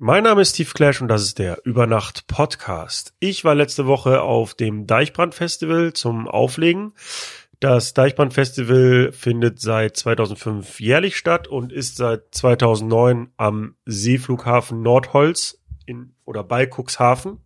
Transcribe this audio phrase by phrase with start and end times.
[0.00, 3.14] Mein Name ist Steve Clash und das ist der Übernacht Podcast.
[3.18, 6.92] Ich war letzte Woche auf dem Deichbrand Festival zum Auflegen.
[7.58, 15.60] Das Deichbrand Festival findet seit 2005 jährlich statt und ist seit 2009 am Seeflughafen Nordholz
[15.84, 17.40] in oder bei Cuxhaven.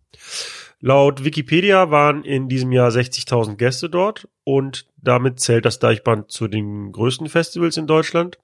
[0.79, 6.47] Laut Wikipedia waren in diesem Jahr 60.000 Gäste dort und damit zählt das Deichbrand zu
[6.47, 8.37] den größten Festivals in Deutschland.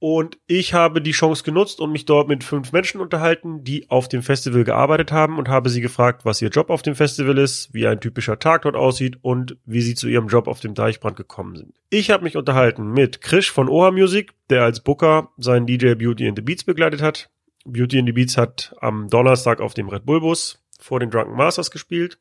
[0.00, 4.06] Und ich habe die Chance genutzt und mich dort mit fünf Menschen unterhalten, die auf
[4.06, 7.74] dem Festival gearbeitet haben und habe sie gefragt, was ihr Job auf dem Festival ist,
[7.74, 11.16] wie ein typischer Tag dort aussieht und wie sie zu ihrem Job auf dem Deichbrand
[11.16, 11.74] gekommen sind.
[11.90, 16.28] Ich habe mich unterhalten mit Krisch von Oha Music, der als Booker seinen DJ Beauty
[16.28, 17.28] in the Beats begleitet hat.
[17.64, 21.34] Beauty in the Beats hat am Donnerstag auf dem Red Bull Bus vor den Drunken
[21.34, 22.18] Masters gespielt.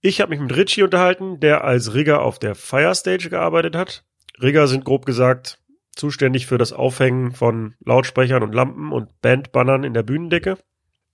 [0.00, 4.04] Ich habe mich mit Richie unterhalten, der als Rigger auf der Fire Stage gearbeitet hat.
[4.40, 5.58] Rigger sind grob gesagt
[5.98, 10.58] zuständig für das Aufhängen von Lautsprechern und Lampen und Bandbannern in der Bühnendecke.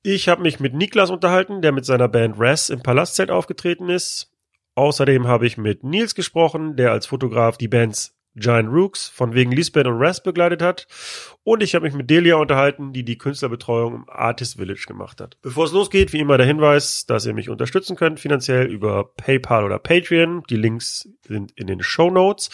[0.02, 4.30] Ich habe mich mit Niklas unterhalten, der mit seiner Band Raz im Palastzelt aufgetreten ist.
[4.74, 9.52] Außerdem habe ich mit Nils gesprochen, der als Fotograf die Bands Giant Rooks von wegen
[9.52, 10.86] Lisbeth und Raz begleitet hat.
[11.44, 15.38] Und ich habe mich mit Delia unterhalten, die die Künstlerbetreuung im Artist Village gemacht hat.
[15.42, 19.64] Bevor es losgeht, wie immer der Hinweis, dass ihr mich unterstützen könnt finanziell über PayPal
[19.64, 20.42] oder Patreon.
[20.50, 22.50] Die Links sind in den Show Notes.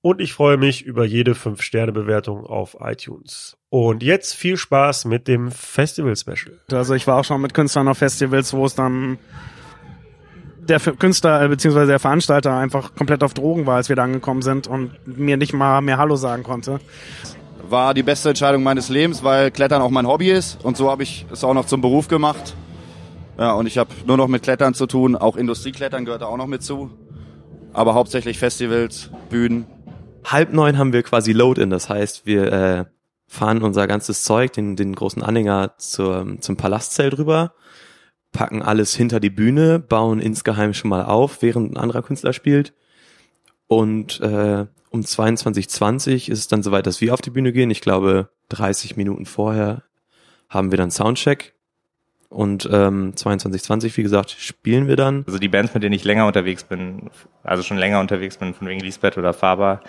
[0.00, 3.56] Und ich freue mich über jede 5-Sterne-Bewertung auf iTunes.
[3.68, 6.60] Und jetzt viel Spaß mit dem Festival-Special.
[6.70, 9.18] Also ich war auch schon mit Künstlern auf Festivals, wo es dann
[10.68, 11.86] der Künstler äh, bzw.
[11.86, 15.52] der Veranstalter einfach komplett auf Drogen war, als wir da angekommen sind und mir nicht
[15.52, 16.78] mal mehr Hallo sagen konnte.
[17.68, 21.02] War die beste Entscheidung meines Lebens, weil Klettern auch mein Hobby ist und so habe
[21.02, 22.54] ich es auch noch zum Beruf gemacht.
[23.38, 26.36] Ja, und ich habe nur noch mit Klettern zu tun, auch Industrieklettern gehört da auch
[26.36, 26.90] noch mit zu.
[27.72, 29.66] Aber hauptsächlich Festivals, Bühnen,
[30.24, 31.70] halb neun haben wir quasi Load-in.
[31.70, 32.84] Das heißt, wir äh,
[33.26, 37.54] fahren unser ganzes Zeug, den, den großen Anhänger zur, zum Palastzelt rüber,
[38.32, 42.72] packen alles hinter die Bühne, bauen insgeheim schon mal auf, während ein anderer Künstler spielt.
[43.66, 47.70] Und äh, um 22.20 ist es dann soweit, dass wir auf die Bühne gehen.
[47.70, 49.82] Ich glaube, 30 Minuten vorher
[50.48, 51.54] haben wir dann Soundcheck.
[52.28, 55.24] Und ähm, 2220, wie gesagt, spielen wir dann.
[55.26, 57.10] Also die Bands, mit denen ich länger unterwegs bin,
[57.42, 59.80] also schon länger unterwegs bin, von wegen Lisbeth oder Faber,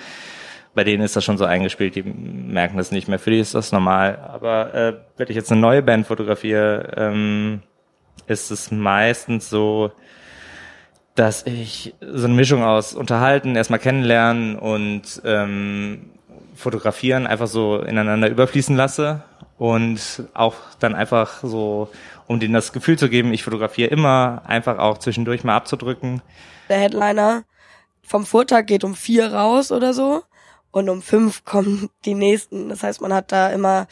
[0.74, 3.20] bei denen ist das schon so eingespielt, die merken das nicht mehr.
[3.20, 4.18] Für die ist das normal.
[4.32, 7.62] Aber äh, wenn ich jetzt eine neue Band fotografiere, ähm,
[8.28, 9.92] ist es meistens so,
[11.16, 16.12] dass ich so eine Mischung aus unterhalten, erstmal kennenlernen und ähm,
[16.56, 19.24] fotografieren einfach so ineinander überfließen lasse
[19.58, 20.00] und
[20.34, 21.90] auch dann einfach so
[22.30, 26.22] um denen das Gefühl zu geben, ich fotografiere immer, einfach auch zwischendurch mal abzudrücken.
[26.70, 27.44] Der Headliner
[28.04, 30.22] vom Vortag geht um vier raus oder so
[30.70, 32.70] und um fünf kommen die nächsten.
[32.70, 33.88] Das heißt, man hat da immer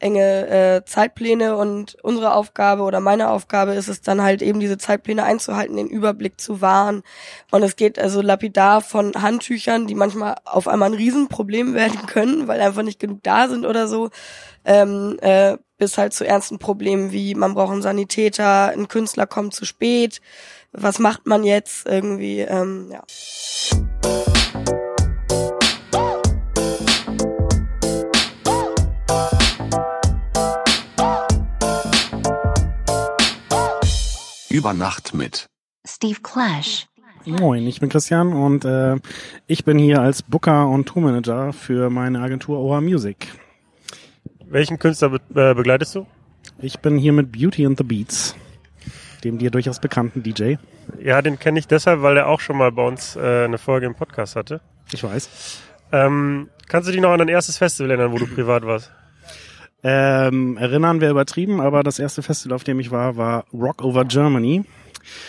[0.00, 4.78] enge äh, Zeitpläne und unsere Aufgabe oder meine Aufgabe ist es dann halt eben diese
[4.78, 7.04] Zeitpläne einzuhalten, den Überblick zu wahren.
[7.52, 12.48] Und es geht also lapidar von Handtüchern, die manchmal auf einmal ein Riesenproblem werden können,
[12.48, 14.10] weil einfach nicht genug da sind oder so,
[14.64, 19.54] ähm, äh, bis halt zu ernsten Problemen wie man braucht einen Sanitäter, ein Künstler kommt
[19.54, 20.20] zu spät,
[20.72, 23.02] was macht man jetzt irgendwie, ähm, ja.
[34.48, 35.46] Über Nacht mit
[35.86, 36.86] Steve Clash.
[37.26, 38.96] Moin, ich bin Christian und äh,
[39.48, 43.28] ich bin hier als Booker und Tourmanager für meine Agentur Oha Music.
[44.48, 46.06] Welchen Künstler be äh, begleitest du?
[46.60, 48.36] Ich bin hier mit Beauty and the Beats,
[49.24, 50.54] dem dir durchaus bekannten DJ.
[51.02, 53.86] Ja, den kenne ich deshalb, weil er auch schon mal bei uns äh, eine Folge
[53.86, 54.60] im Podcast hatte.
[54.92, 55.60] Ich weiß.
[55.90, 58.92] Ähm, kannst du dich noch an dein erstes Festival erinnern, wo du privat warst?
[59.82, 64.04] Ähm, erinnern wir übertrieben, aber das erste Festival, auf dem ich war, war Rock Over
[64.04, 64.64] Germany.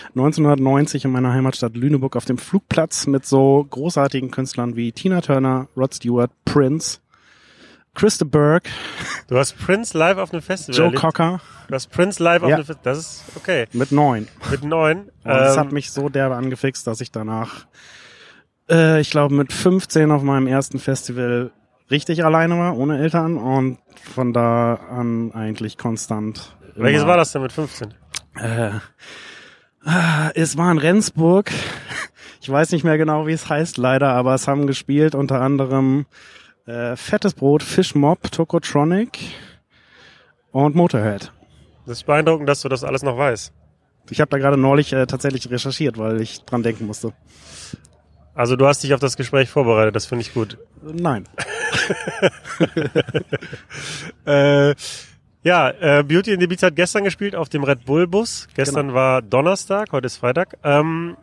[0.09, 5.67] 1990 in meiner Heimatstadt Lüneburg auf dem Flugplatz mit so großartigen Künstlern wie Tina Turner,
[5.75, 6.99] Rod Stewart, Prince,
[7.97, 8.69] Christa Burke.
[9.27, 10.75] Du hast Prince live auf einem Festival.
[10.77, 11.01] Joe erlebt?
[11.01, 11.41] Cocker.
[11.67, 12.55] Du hast Prince live auf Ja.
[12.57, 12.93] einem Festival.
[12.93, 13.65] Das ist okay.
[13.73, 14.27] Mit neun.
[14.51, 14.99] Mit neun.
[14.99, 17.65] Und das Ähm, hat mich so derbe angefixt, dass ich danach,
[18.69, 21.51] äh, ich glaube, mit 15 auf meinem ersten Festival
[21.89, 23.79] richtig alleine war, ohne Eltern und
[24.13, 26.55] von da an eigentlich konstant.
[26.75, 27.95] welches war das denn mit 15?
[28.35, 28.69] Äh,
[30.35, 31.51] es war in Rendsburg.
[32.41, 36.05] Ich weiß nicht mehr genau, wie es heißt, leider, aber es haben gespielt unter anderem
[36.67, 39.17] äh, Fettes Brot, Fishmob, Tokotronic
[40.51, 41.31] und Motorhead.
[41.85, 43.53] Das ist beeindruckend, dass du das alles noch weißt.
[44.09, 47.13] Ich habe da gerade neulich äh, tatsächlich recherchiert, weil ich dran denken musste.
[48.33, 50.57] Also du hast dich auf das Gespräch vorbereitet, das finde ich gut.
[50.81, 51.27] Nein.
[54.25, 54.75] Äh,
[55.43, 58.47] Ja, äh, Beauty in the Beats hat gestern gespielt auf dem Red Bull Bus.
[58.53, 60.57] Gestern war Donnerstag, heute ist Freitag.
[60.63, 61.15] Ähm,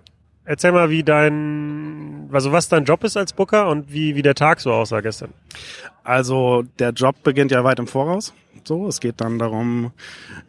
[0.45, 4.35] erzähl mal, wie dein, also was dein Job ist als Booker und wie, wie der
[4.35, 5.33] Tag so aussah gestern.
[6.03, 8.35] Also der Job beginnt ja weit im Voraus.
[8.67, 9.93] So, es geht dann darum,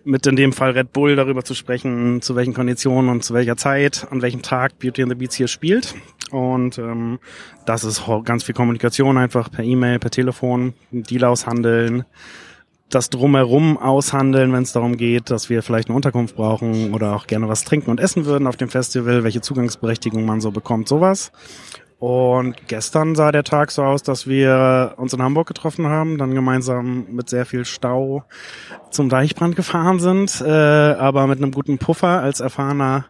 [0.06, 3.58] mit in dem Fall Red Bull darüber zu sprechen, zu welchen Konditionen und zu welcher
[3.58, 5.96] Zeit, an welchem Tag Beauty and the Beats hier spielt.
[6.32, 7.20] Und ähm,
[7.66, 12.06] das ist ganz viel Kommunikation einfach per E-Mail, per Telefon, Deal aushandeln,
[12.90, 17.28] das drumherum aushandeln, wenn es darum geht, dass wir vielleicht eine Unterkunft brauchen oder auch
[17.28, 21.32] gerne was trinken und essen würden auf dem Festival, welche Zugangsberechtigung man so bekommt, sowas.
[21.98, 26.36] Und gestern sah der Tag so aus, dass wir uns in Hamburg getroffen haben, dann
[26.36, 28.24] gemeinsam mit sehr viel Stau
[28.92, 33.06] zum Deichbrand gefahren sind, äh, aber mit einem guten Puffer als erfahrener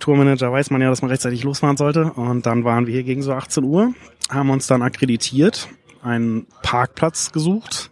[0.00, 2.12] Tourmanager weiß man ja, dass man rechtzeitig losfahren sollte.
[2.12, 3.94] Und dann waren wir hier gegen so 18 Uhr,
[4.30, 5.68] haben uns dann akkreditiert,
[6.04, 7.90] einen Parkplatz gesucht,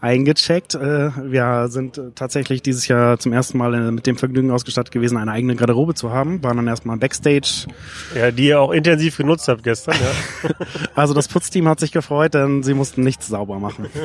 [0.00, 0.74] eingecheckt.
[0.74, 4.92] Äh, wir sind äh, tatsächlich dieses Jahr zum ersten Mal äh, mit dem Vergnügen ausgestattet
[4.92, 6.42] gewesen, eine eigene Garderobe zu haben.
[6.42, 7.66] Waren dann erstmal Backstage
[8.14, 10.50] Ja, die ihr auch intensiv genutzt habt gestern, ja.
[10.94, 13.86] also das Putzteam hat sich gefreut, denn sie mussten nichts sauber machen.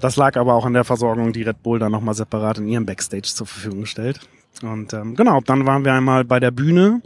[0.00, 2.86] Das lag aber auch an der Versorgung, die Red Bull dann nochmal separat in ihrem
[2.86, 4.18] Backstage zur Verfügung stellt.
[4.62, 7.02] Und ähm, genau, dann waren wir einmal bei der Bühne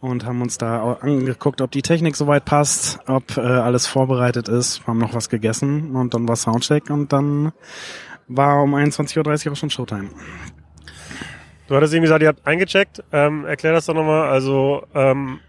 [0.00, 4.86] und haben uns da angeguckt, ob die Technik soweit passt, ob äh, alles vorbereitet ist,
[4.86, 7.52] haben noch was gegessen und dann war Soundcheck und dann
[8.26, 10.08] war um 21.30 Uhr auch schon Showtime.
[11.68, 13.02] Du hattest eben gesagt, ihr habt eingecheckt.
[13.12, 14.28] Ähm, erklär das doch nochmal.
[14.28, 15.40] Also, ähm,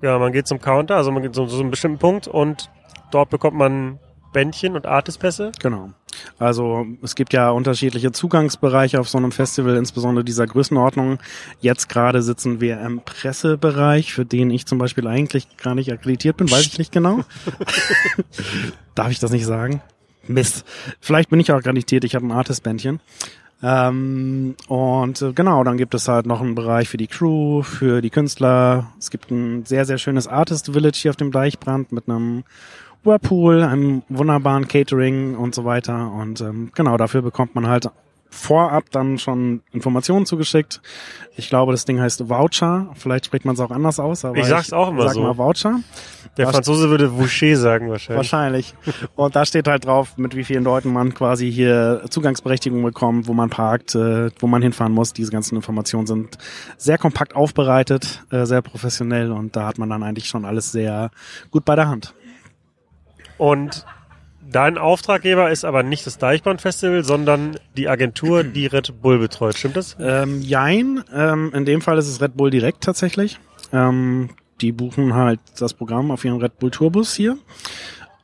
[0.00, 2.70] ja, man geht zum Counter, also man geht zu so einem bestimmten Punkt und
[3.10, 4.00] dort bekommt man
[4.32, 5.52] Bändchen und Artistpässe.
[5.60, 5.90] Genau.
[6.38, 11.18] Also es gibt ja unterschiedliche Zugangsbereiche auf so einem Festival, insbesondere dieser Größenordnung.
[11.60, 16.36] Jetzt gerade sitzen wir im Pressebereich, für den ich zum Beispiel eigentlich gar nicht akkreditiert
[16.36, 17.20] bin, weiß ich nicht genau.
[18.94, 19.82] Darf ich das nicht sagen?
[20.28, 20.64] Mist.
[21.00, 23.00] Vielleicht bin ich auch akkreditiert, ich habe ein Artist-Bändchen.
[23.62, 28.02] Ähm, und äh, genau, dann gibt es halt noch einen Bereich für die Crew, für
[28.02, 28.92] die Künstler.
[28.98, 32.42] Es gibt ein sehr, sehr schönes Artist Village hier auf dem Deichbrand mit einem
[33.04, 36.12] Whirlpool, einem wunderbaren Catering und so weiter.
[36.12, 37.88] Und ähm, genau, dafür bekommt man halt
[38.32, 40.80] vorab dann schon Informationen zugeschickt.
[41.36, 42.88] Ich glaube, das Ding heißt Voucher.
[42.94, 44.24] Vielleicht spricht man es auch anders aus.
[44.24, 45.22] Aber Ich sag's auch immer sag so.
[45.22, 45.80] mal Voucher.
[46.38, 48.16] Der Franzose würde Voucher sagen wahrscheinlich.
[48.16, 48.74] Wahrscheinlich.
[49.16, 53.34] Und da steht halt drauf, mit wie vielen Leuten man quasi hier Zugangsberechtigung bekommt, wo
[53.34, 55.12] man parkt, äh, wo man hinfahren muss.
[55.12, 56.38] Diese ganzen Informationen sind
[56.78, 61.10] sehr kompakt aufbereitet, äh, sehr professionell und da hat man dann eigentlich schon alles sehr
[61.50, 62.14] gut bei der Hand.
[63.42, 63.84] Und
[64.40, 69.58] dein Auftraggeber ist aber nicht das Deichbrand-Festival, sondern die Agentur, die Red Bull betreut.
[69.58, 69.96] Stimmt das?
[69.98, 73.40] Ähm, jein, ähm, in dem Fall ist es Red Bull direkt tatsächlich.
[73.72, 74.30] Ähm,
[74.60, 77.36] die buchen halt das Programm auf ihren Red Bull Tourbus hier.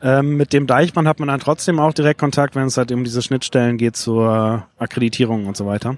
[0.01, 3.03] Ähm, mit dem Deichmann hat man dann trotzdem auch direkt Kontakt, wenn es halt um
[3.03, 5.97] diese Schnittstellen geht zur Akkreditierung und so weiter.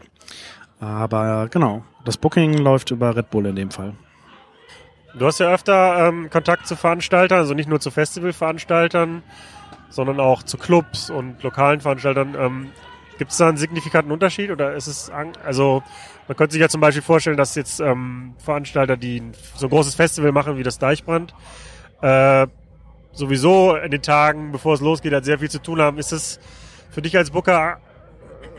[0.79, 3.93] Aber genau, das Booking läuft über Red Bull in dem Fall.
[5.15, 9.23] Du hast ja öfter ähm, Kontakt zu Veranstaltern, also nicht nur zu Festivalveranstaltern,
[9.89, 12.37] sondern auch zu Clubs und lokalen Veranstaltern.
[12.39, 12.73] Ähm,
[13.19, 15.11] Gibt es da einen signifikanten Unterschied oder ist es,
[15.45, 15.83] also
[16.27, 19.23] man könnte sich ja zum Beispiel vorstellen, dass jetzt ähm, Veranstalter, die
[19.57, 21.35] so ein großes Festival machen wie das Deichbrand,
[22.01, 22.47] äh,
[23.13, 25.99] sowieso in den Tagen, bevor es losgeht, halt sehr viel zu tun haben.
[25.99, 26.41] Ist es
[26.91, 27.79] für dich als Booker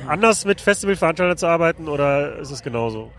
[0.07, 3.11] anders mit Festivalveranstaltern zu arbeiten oder ist es genauso?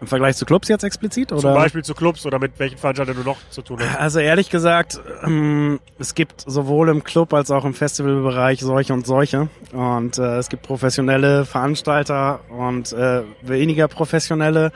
[0.00, 1.32] Im Vergleich zu Clubs jetzt explizit?
[1.32, 1.40] Oder?
[1.40, 3.98] Zum Beispiel zu Clubs oder mit welchen Veranstaltern du noch zu tun hast?
[3.98, 9.06] Also ehrlich gesagt, ähm, es gibt sowohl im Club als auch im Festivalbereich solche und
[9.06, 9.48] solche.
[9.72, 14.70] Und äh, es gibt professionelle Veranstalter und äh, weniger professionelle.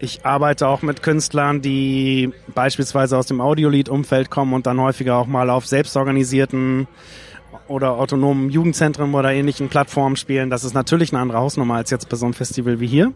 [0.00, 5.26] Ich arbeite auch mit Künstlern, die beispielsweise aus dem Audiolied-Umfeld kommen und dann häufiger auch
[5.26, 6.88] mal auf selbstorganisierten
[7.68, 10.50] oder autonomen Jugendzentren oder ähnlichen Plattformen spielen.
[10.50, 13.12] Das ist natürlich eine andere Hausnummer als jetzt bei so einem Festival wie hier.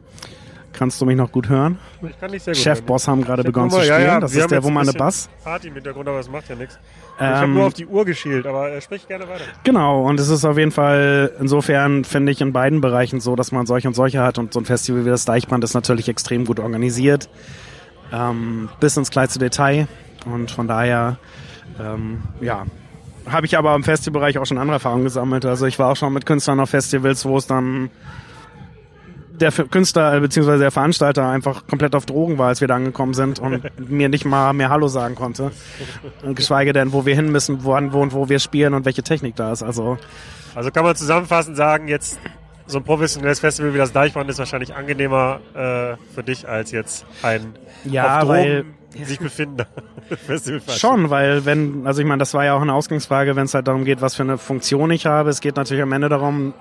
[0.73, 1.79] Kannst du mich noch gut hören?
[2.09, 3.47] Ich kann nicht sehr gut Chefboss haben gerade hören.
[3.47, 4.01] begonnen zu mal, spielen.
[4.01, 5.29] ja, ja, das ist der jetzt ein Wumane bisschen Bass.
[5.43, 6.79] Party im Hintergrund, aber das macht ja nichts.
[7.17, 9.45] ich habe Ähm, nur auf die Uhr geschielt, aber äh, sprich gerne weiter.
[9.65, 13.51] Genau, und es ist auf jeden Fall, insofern finde ich in beiden Bereichen so, dass
[13.51, 16.45] man solche und solche hat und so ein Festival wie das Deichbrand ist natürlich extrem
[16.45, 17.29] gut organisiert,
[18.13, 19.89] ähm, bis ins kleinste Detail
[20.27, 21.19] und von daher,
[21.81, 22.67] ähm, ja,
[23.29, 25.45] habe ich aber im Festivalbereich auch schon andere Erfahrungen gesammelt.
[25.45, 27.91] Also ich war auch schon mit Künstlern auf Festivals, wo es dann
[29.41, 33.15] der Künstler äh, beziehungsweise der Veranstalter einfach komplett auf Drogen war, als wir da angekommen
[33.15, 35.51] sind und mir nicht mal mehr Hallo sagen konnte.
[36.23, 39.03] Und geschweige denn, wo wir hin müssen, wann, wo und wo wir spielen und welche
[39.03, 39.63] Technik da ist.
[39.63, 39.99] Also
[40.55, 42.19] Also kann man zusammenfassend sagen, jetzt
[42.67, 47.07] so ein professionelles Festival wie das Deichbrand ist wahrscheinlich angenehmer äh, für dich als jetzt
[47.23, 47.55] ein
[47.85, 49.67] Ja, auf weil- Drogen sich befinden.
[50.77, 53.69] Schon, weil wenn, also ich meine, das war ja auch eine Ausgangsfrage, wenn es halt
[53.69, 55.31] darum geht, was für eine Funktion ich habe.
[55.31, 56.55] Es geht natürlich am Ende darum,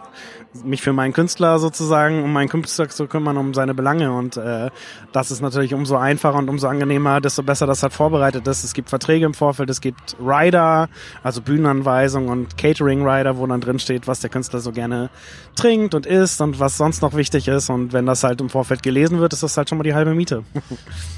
[0.63, 4.11] mich für meinen Künstler sozusagen, um meinen Künstler zu kümmern, um seine Belange.
[4.11, 4.69] Und äh,
[5.11, 8.63] das ist natürlich umso einfacher und umso angenehmer, desto besser das halt vorbereitet ist.
[8.63, 10.89] Es gibt Verträge im Vorfeld, es gibt Rider,
[11.23, 15.09] also Bühnenanweisungen und Catering-Rider, wo dann drin steht, was der Künstler so gerne
[15.55, 17.69] trinkt und isst und was sonst noch wichtig ist.
[17.69, 20.13] Und wenn das halt im Vorfeld gelesen wird, ist das halt schon mal die halbe
[20.13, 20.43] Miete.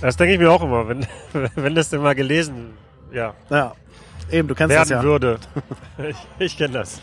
[0.01, 0.98] Das denke ich mir auch immer, wenn,
[1.55, 2.73] wenn das denn mal gelesen
[3.11, 3.73] ja, ja,
[4.31, 5.03] eben, du kennst werden das ja.
[5.03, 5.39] würde.
[6.09, 7.01] ich ich kenne das.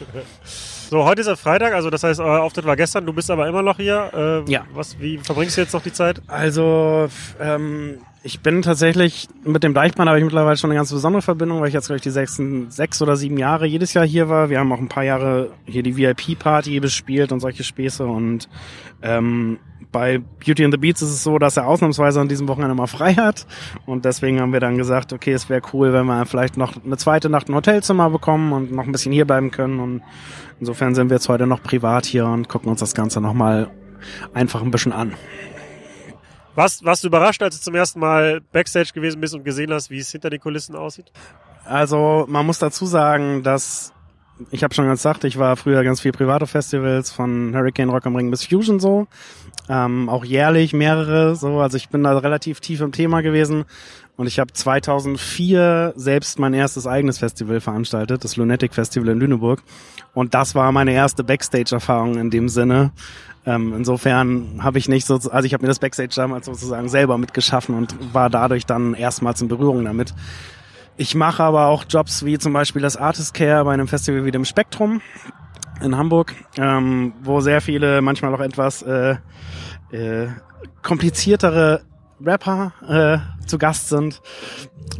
[0.88, 3.48] So, heute ist ja Freitag, also das heißt, euer Auftritt war gestern, du bist aber
[3.48, 4.44] immer noch hier.
[4.46, 4.64] Äh, Ja.
[4.72, 6.22] Was, wie verbringst du jetzt noch die Zeit?
[6.28, 7.08] Also,
[7.40, 11.60] ähm, ich bin tatsächlich, mit dem Deichmann habe ich mittlerweile schon eine ganz besondere Verbindung,
[11.60, 14.48] weil ich jetzt, glaube ich, die sechsten, sechs oder sieben Jahre jedes Jahr hier war.
[14.48, 18.06] Wir haben auch ein paar Jahre hier die VIP-Party bespielt und solche Späße.
[18.06, 18.48] Und
[19.02, 19.58] ähm,
[19.92, 22.86] bei Beauty and the Beats ist es so, dass er ausnahmsweise an diesem Wochenende mal
[22.86, 23.46] frei hat.
[23.86, 26.96] Und deswegen haben wir dann gesagt, okay, es wäre cool, wenn wir vielleicht noch eine
[26.96, 29.80] zweite Nacht ein Hotelzimmer bekommen und noch ein bisschen hier bleiben können.
[29.80, 30.02] Und
[30.60, 33.70] insofern sind wir jetzt heute noch privat hier und gucken uns das Ganze nochmal
[34.34, 35.14] einfach ein bisschen an.
[36.54, 39.90] Warst, warst du überrascht, als du zum ersten Mal Backstage gewesen bist und gesehen hast,
[39.90, 41.12] wie es hinter den Kulissen aussieht?
[41.64, 43.92] Also man muss dazu sagen, dass
[44.50, 48.16] ich habe schon gesagt, ich war früher ganz viel private Festivals von Hurricane Rock am
[48.16, 49.06] Ring bis Fusion so,
[49.68, 51.60] ähm, auch jährlich mehrere so.
[51.60, 53.64] Also ich bin da relativ tief im Thema gewesen
[54.16, 59.62] und ich habe 2004 selbst mein erstes eigenes Festival veranstaltet, das Lunatic Festival in Lüneburg
[60.14, 62.92] und das war meine erste Backstage-Erfahrung in dem Sinne.
[63.46, 67.16] Ähm, insofern habe ich nicht so, also ich habe mir das Backstage damals sozusagen selber
[67.16, 70.14] mitgeschaffen und war dadurch dann erstmals in Berührung damit.
[70.98, 74.30] Ich mache aber auch Jobs wie zum Beispiel das Artist Care bei einem Festival wie
[74.30, 75.02] dem Spektrum
[75.82, 79.16] in Hamburg, ähm, wo sehr viele manchmal auch etwas äh,
[79.90, 80.28] äh,
[80.82, 81.82] kompliziertere
[82.24, 84.22] Rapper äh, zu Gast sind.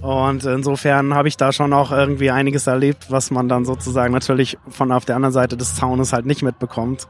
[0.03, 4.59] Und insofern habe ich da schon auch irgendwie einiges erlebt, was man dann sozusagen natürlich
[4.69, 7.09] von auf der anderen Seite des Zaunes halt nicht mitbekommt.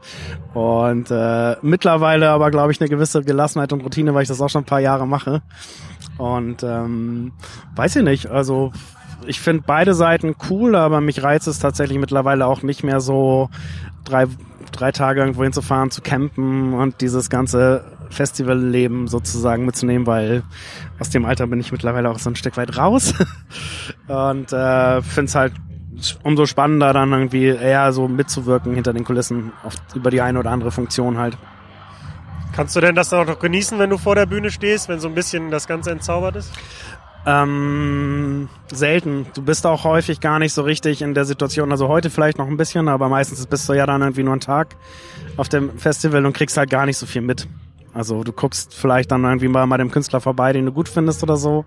[0.53, 4.49] Und äh, mittlerweile aber, glaube ich, eine gewisse Gelassenheit und Routine, weil ich das auch
[4.49, 5.41] schon ein paar Jahre mache.
[6.17, 7.31] Und ähm,
[7.75, 8.71] weiß ich nicht, also
[9.25, 13.49] ich finde beide Seiten cool, aber mich reizt es tatsächlich mittlerweile auch nicht mehr so
[14.03, 14.27] drei,
[14.71, 20.43] drei Tage irgendwo hinzufahren, zu campen und dieses ganze Festivalleben sozusagen mitzunehmen, weil
[20.99, 23.13] aus dem Alter bin ich mittlerweile auch so ein Stück weit raus.
[24.07, 25.53] und äh, finde es halt
[26.23, 30.51] umso spannender dann irgendwie eher so mitzuwirken hinter den Kulissen auf, über die eine oder
[30.51, 31.37] andere Funktion halt.
[32.57, 34.99] Kannst du denn das dann auch noch genießen, wenn du vor der Bühne stehst, wenn
[34.99, 36.51] so ein bisschen das Ganze entzaubert ist?
[37.23, 39.27] Ähm, selten.
[39.35, 41.69] Du bist auch häufig gar nicht so richtig in der Situation.
[41.71, 44.41] Also heute vielleicht noch ein bisschen, aber meistens bist du ja dann irgendwie nur einen
[44.41, 44.75] Tag
[45.35, 47.47] auf dem Festival und kriegst halt gar nicht so viel mit.
[47.97, 51.23] Also du guckst vielleicht dann irgendwie mal bei dem Künstler vorbei, den du gut findest
[51.23, 51.65] oder so.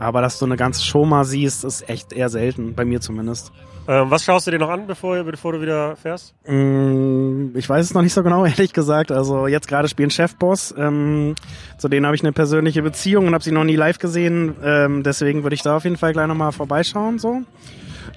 [0.00, 3.52] Aber dass du eine ganze Show mal siehst, ist echt eher selten, bei mir zumindest.
[3.86, 6.34] Ähm, was schaust du dir noch an, bevor, bevor du wieder fährst?
[6.46, 9.12] Mm, Ich weiß es noch nicht so genau, ehrlich gesagt.
[9.12, 10.74] Also jetzt gerade spielen Chefboss.
[10.76, 11.34] Ähm,
[11.78, 14.54] zu denen habe ich eine persönliche Beziehung und habe sie noch nie live gesehen.
[14.62, 17.18] Ähm, deswegen würde ich da auf jeden Fall gleich nochmal vorbeischauen.
[17.18, 17.42] So.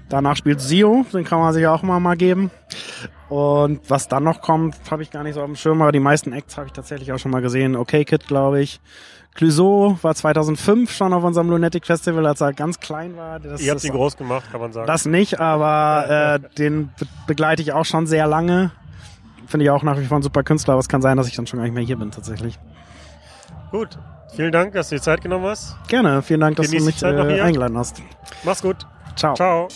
[0.10, 2.51] Danach spielt Sio, den kann man sich auch mal, mal geben.
[3.29, 6.00] Und was dann noch kommt, habe ich gar nicht so auf dem Schirm, aber die
[6.00, 7.75] meisten Acts habe ich tatsächlich auch schon mal gesehen.
[7.75, 8.81] Okay Kid, glaube ich.
[9.33, 13.39] Clouseau war 2005 schon auf unserem Lunatic Festival, als er ganz klein war.
[13.39, 14.88] Das Ihr habt ihn groß gemacht, kann man sagen.
[14.88, 18.71] das nicht, aber äh, den be begleite ich auch schon sehr lange.
[19.48, 21.36] Finde ich auch nach wie vor ein super Künstler, aber es kann sein, dass ich
[21.36, 22.60] dann schon gar nicht mehr hier bin tatsächlich.
[23.71, 23.98] Gut.
[24.36, 25.75] Vielen Dank, dass du dir Zeit genommen hast.
[25.88, 28.01] Gerne, vielen Dank, dass Genieß du die mich äh, eingeladen hast.
[28.43, 28.86] Mach's gut.
[29.22, 29.36] Ciao.
[29.36, 29.68] Ciao.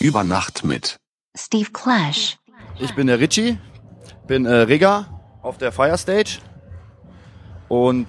[0.00, 0.96] Über Nacht mit.
[1.38, 2.38] Steve Clash.
[2.80, 3.58] Ich bin der Richie,
[4.26, 5.06] bin äh, Rigger
[5.42, 6.38] auf der Fire Stage
[7.68, 8.08] und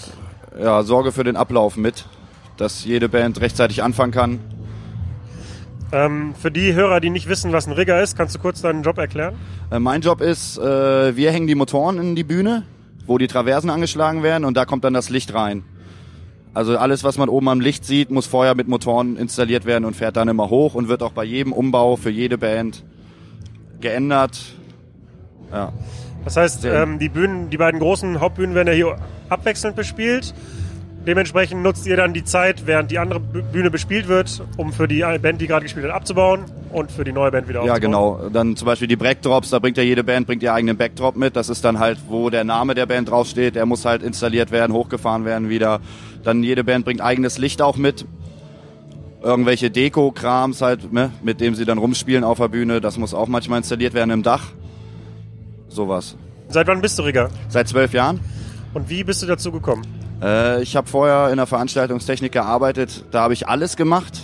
[0.60, 2.06] ja, sorge für den Ablauf mit,
[2.58, 4.61] dass jede Band rechtzeitig anfangen kann.
[5.94, 8.84] Ähm, für die Hörer, die nicht wissen, was ein Rigger ist, kannst du kurz deinen
[8.84, 9.36] Job erklären?
[9.72, 12.64] Äh, mein Job ist, äh, wir hängen die Motoren in die Bühne,
[13.08, 15.64] wo die Traversen angeschlagen werden und da kommt dann das Licht rein.
[16.54, 19.96] Also alles, was man oben am Licht sieht, muss vorher mit Motoren installiert werden und
[19.96, 22.84] fährt dann immer hoch und wird auch bei jedem Umbau für jede Band
[23.80, 24.38] geändert.
[25.52, 25.72] Ja.
[26.24, 28.96] Das heißt, ähm, die Bühnen, die beiden großen Hauptbühnen werden ja hier
[29.30, 30.34] abwechselnd bespielt.
[31.08, 35.04] Dementsprechend nutzt ihr dann die Zeit, während die andere Bühne bespielt wird, um für die
[35.22, 36.42] Band, die gerade gespielt hat, abzubauen
[36.72, 38.20] und für die neue Band wieder Ja, aufzubauen.
[38.20, 38.30] genau.
[38.30, 41.36] Dann zum Beispiel die Backdrops, da bringt ja jede Band bringt ihr eigenen Backdrop mit.
[41.36, 43.56] Das ist dann halt, wo der Name der Band draufsteht.
[43.56, 45.80] Der muss halt installiert werden, hochgefahren werden wieder.
[46.24, 48.06] Dann jede Band bringt eigenes Licht auch mit.
[49.24, 52.82] irgendwelche Deko-Krams halt, ne, mit dem sie dann rumspielen auf der Bühne.
[52.82, 54.48] Das muss auch manchmal installiert werden im Dach.
[55.68, 56.16] Sowas.
[56.50, 57.30] Seit wann bist du Rigger?
[57.48, 58.20] Seit zwölf Jahren.
[58.74, 59.84] Und wie bist du dazu gekommen?
[60.22, 63.06] Äh, ich habe vorher in der Veranstaltungstechnik gearbeitet.
[63.12, 64.22] Da habe ich alles gemacht.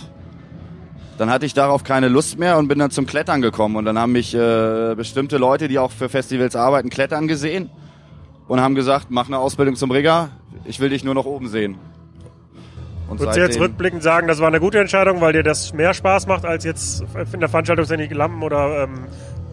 [1.18, 3.76] Dann hatte ich darauf keine Lust mehr und bin dann zum Klettern gekommen.
[3.76, 7.70] Und dann haben mich äh, bestimmte Leute, die auch für Festivals arbeiten, klettern gesehen
[8.46, 10.30] und haben gesagt, mach eine Ausbildung zum Rigger.
[10.64, 11.76] Ich will dich nur noch oben sehen.
[13.08, 15.94] Und Würdest du jetzt rückblickend sagen, das war eine gute Entscheidung, weil dir das mehr
[15.94, 17.02] Spaß macht, als jetzt
[17.32, 19.06] in der Veranstaltungstechnik Lampen oder ähm,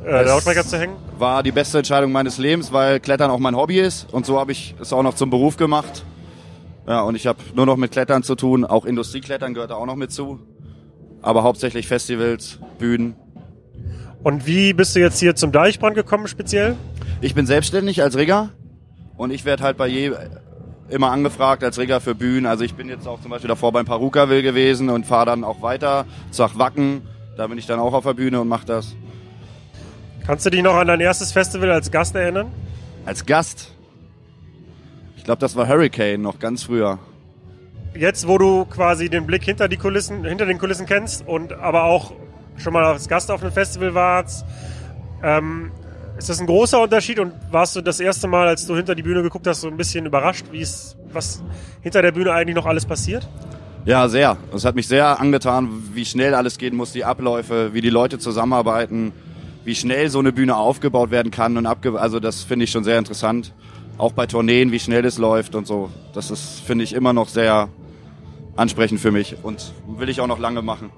[0.06, 0.96] äh, Lautsprecher zu hängen?
[1.18, 4.52] war die beste Entscheidung meines Lebens, weil Klettern auch mein Hobby ist und so habe
[4.52, 6.04] ich es auch noch zum Beruf gemacht.
[6.88, 9.86] Ja, und ich habe nur noch mit Klettern zu tun, auch Industrieklettern gehört da auch
[9.86, 10.40] noch mit zu.
[11.22, 13.16] Aber hauptsächlich Festivals, Bühnen.
[14.24, 16.76] Und wie bist du jetzt hier zum Deichbrand gekommen speziell?
[17.22, 18.50] Ich bin selbstständig als Rigger
[19.18, 20.12] und ich werde halt bei je
[20.90, 22.46] immer angefragt als Rigger für Bühnen.
[22.46, 25.62] Also ich bin jetzt auch zum Beispiel davor beim Parukaville gewesen und fahre dann auch
[25.62, 26.06] weiter
[26.38, 27.02] nach Wacken.
[27.38, 28.96] Da bin ich dann auch auf der Bühne und mache das
[30.26, 32.52] Kannst du dich noch an dein erstes Festival als Gast erinnern?
[33.06, 33.75] als Gast.
[35.26, 37.00] Ich glaube, das war Hurricane noch ganz früher.
[37.98, 41.86] Jetzt, wo du quasi den Blick hinter die Kulissen, hinter den Kulissen kennst und aber
[41.86, 42.14] auch
[42.58, 44.46] schon mal als Gast auf einem Festival warst,
[45.24, 45.72] ähm,
[46.16, 49.02] ist das ein großer Unterschied und warst du das erste Mal, als du hinter die
[49.02, 51.42] Bühne geguckt hast, so ein bisschen überrascht, wie es, was
[51.82, 53.28] hinter der Bühne eigentlich noch alles passiert?
[53.86, 54.38] Ja, sehr.
[54.54, 58.20] Es hat mich sehr angetan, wie schnell alles gehen muss, die Abläufe, wie die Leute
[58.20, 59.12] zusammenarbeiten,
[59.64, 62.84] wie schnell so eine Bühne aufgebaut werden kann und abge also das finde ich schon
[62.84, 63.54] sehr interessant.
[63.98, 65.90] Auch bei Tourneen, wie schnell es läuft und so.
[66.14, 67.70] Das ist finde ich immer noch sehr
[68.56, 70.90] ansprechend für mich und will ich auch noch lange machen.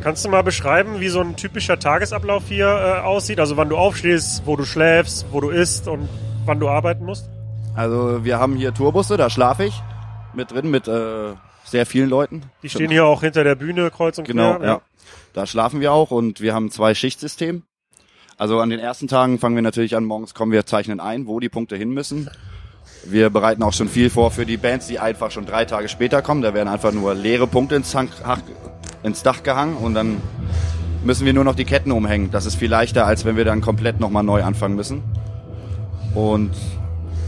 [0.00, 3.38] Kannst du mal beschreiben, wie so ein typischer Tagesablauf hier äh, aussieht?
[3.38, 6.08] Also wann du aufstehst, wo du schläfst, wo du isst und
[6.46, 7.28] wann du arbeiten musst?
[7.76, 9.74] Also wir haben hier Tourbusse, da schlafe ich
[10.34, 11.34] mit drin mit äh,
[11.64, 12.42] sehr vielen Leuten.
[12.62, 14.66] Die stehen hier auch hinter der Bühne kreuz und Genau, quer.
[14.66, 14.80] ja.
[15.34, 17.62] Da schlafen wir auch und wir haben zwei Schichtsystem.
[18.40, 21.40] Also an den ersten Tagen fangen wir natürlich an, morgens kommen wir, zeichnen ein, wo
[21.40, 22.30] die Punkte hin müssen.
[23.04, 26.22] Wir bereiten auch schon viel vor für die Bands, die einfach schon drei Tage später
[26.22, 26.40] kommen.
[26.40, 28.40] Da werden einfach nur leere Punkte ins, Hach-
[29.02, 30.22] ins Dach gehangen und dann
[31.04, 32.30] müssen wir nur noch die Ketten umhängen.
[32.30, 35.02] Das ist viel leichter, als wenn wir dann komplett nochmal neu anfangen müssen.
[36.14, 36.52] Und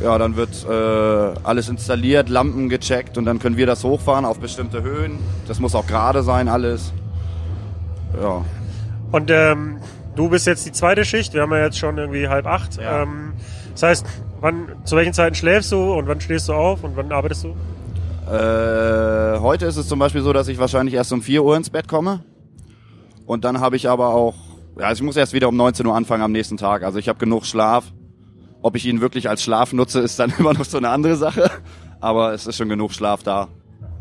[0.03, 4.41] ja, dann wird äh, alles installiert, Lampen gecheckt und dann können wir das hochfahren auf
[4.41, 5.19] bestimmte Höhen.
[5.47, 6.95] Das muss auch gerade sein, alles.
[8.19, 8.43] Ja.
[9.11, 9.77] Und ähm,
[10.15, 11.35] du bist jetzt die zweite Schicht.
[11.35, 12.77] Wir haben ja jetzt schon irgendwie halb acht.
[12.77, 13.03] Ja.
[13.03, 13.35] Ähm,
[13.73, 14.07] das heißt,
[14.41, 17.57] wann, zu welchen Zeiten schläfst du und wann stehst du auf und wann arbeitest du?
[18.31, 21.71] Äh, heute ist es zum Beispiel so, dass ich wahrscheinlich erst um 4 Uhr ins
[21.71, 22.25] Bett komme.
[23.27, 24.35] Und dann habe ich aber auch,
[24.79, 26.83] ja, ich muss erst wieder um 19 Uhr anfangen am nächsten Tag.
[26.83, 27.93] Also ich habe genug Schlaf.
[28.65, 31.51] Ob ich ihn wirklich als Schlaf nutze, ist dann immer noch so eine andere Sache.
[32.01, 33.49] Aber es ist schon genug Schlaf da.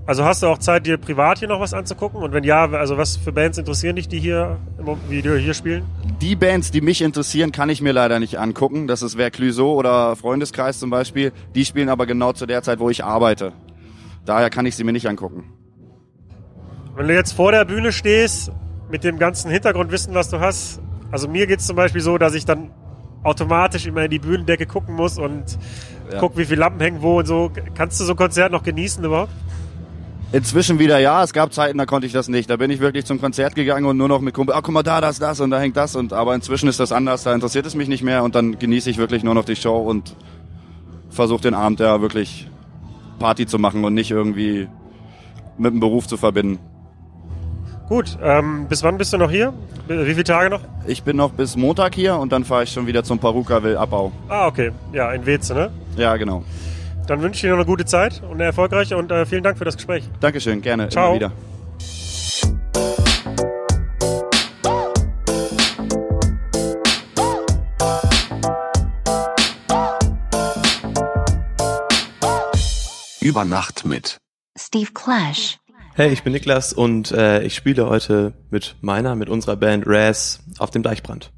[0.05, 2.21] Also hast du auch Zeit, dir privat hier noch was anzugucken?
[2.21, 5.85] Und wenn ja, also was für Bands interessieren dich, die hier, im die hier spielen?
[6.19, 8.87] Die Bands, die mich interessieren, kann ich mir leider nicht angucken.
[8.87, 11.31] Das ist Vercluso oder Freundeskreis zum Beispiel.
[11.53, 13.53] Die spielen aber genau zu der Zeit, wo ich arbeite.
[14.25, 15.45] Daher kann ich sie mir nicht angucken.
[16.95, 18.51] Wenn du jetzt vor der Bühne stehst,
[18.89, 22.45] mit dem ganzen Hintergrundwissen, was du hast, also mir geht's zum Beispiel so, dass ich
[22.45, 22.71] dann
[23.23, 25.43] automatisch immer in die Bühnendecke gucken muss und
[26.11, 26.19] Ja.
[26.19, 27.51] guck, wie viele Lampen hängen wo und so.
[27.75, 29.31] Kannst du so ein Konzert noch genießen überhaupt?
[30.33, 32.49] Inzwischen wieder ja, es gab Zeiten, da konnte ich das nicht.
[32.49, 34.81] Da bin ich wirklich zum Konzert gegangen und nur noch mit Kumpel, ah, guck mal
[34.81, 37.65] da, das, das und da hängt das und aber inzwischen ist das anders, da interessiert
[37.65, 40.15] es mich nicht mehr und dann genieße ich wirklich nur noch die Show und
[41.09, 42.49] versuche den Abend ja wirklich
[43.19, 44.69] Party zu machen und nicht irgendwie
[45.57, 46.59] mit dem Beruf zu verbinden.
[47.89, 49.53] Gut, ähm, bis wann bist du noch hier?
[49.89, 50.61] Wie viele Tage noch?
[50.87, 54.13] Ich bin noch bis Montag hier und dann fahre ich schon wieder zum Parukaville Abbau.
[54.29, 54.71] Ah, okay.
[54.93, 55.71] Ja, in Weze, ne?
[55.97, 56.45] Ja, genau.
[57.11, 59.57] Dann wünsche ich dir noch eine gute Zeit und eine erfolgreiche und äh, vielen Dank
[59.57, 60.05] für das Gespräch.
[60.21, 61.07] Dankeschön, gerne, Ciao.
[61.07, 61.31] immer wieder.
[73.19, 74.15] Über Nacht mit.
[74.57, 75.59] Steve Clash.
[75.95, 80.39] Hey, ich bin Niklas und äh, ich spiele heute mit meiner, mit unserer Band Raz
[80.59, 81.33] auf dem Deichbrand.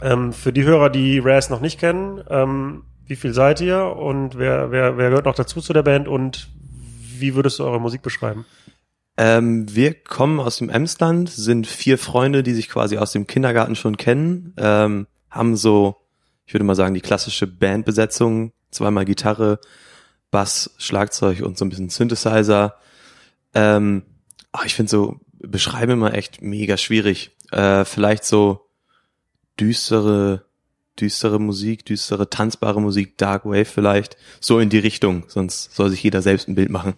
[0.00, 4.38] Ähm, für die Hörer, die Raz noch nicht kennen, ähm, wie viel seid ihr und
[4.38, 6.48] wer, wer, wer gehört noch dazu zu der Band und
[7.18, 8.44] wie würdest du eure Musik beschreiben?
[9.16, 13.76] Ähm, wir kommen aus dem Emsland, sind vier Freunde, die sich quasi aus dem Kindergarten
[13.76, 15.96] schon kennen, ähm, haben so,
[16.46, 19.60] ich würde mal sagen, die klassische Bandbesetzung, zweimal Gitarre,
[20.30, 22.76] Bass, Schlagzeug und so ein bisschen Synthesizer.
[23.54, 24.02] Ähm,
[24.50, 27.36] ach, ich finde so, beschreiben immer echt mega schwierig.
[27.50, 28.66] Äh, vielleicht so
[29.60, 30.46] düstere,
[31.00, 36.02] düstere Musik, düstere, tanzbare Musik, Dark Wave vielleicht, so in die Richtung, sonst soll sich
[36.02, 36.94] jeder selbst ein Bild machen.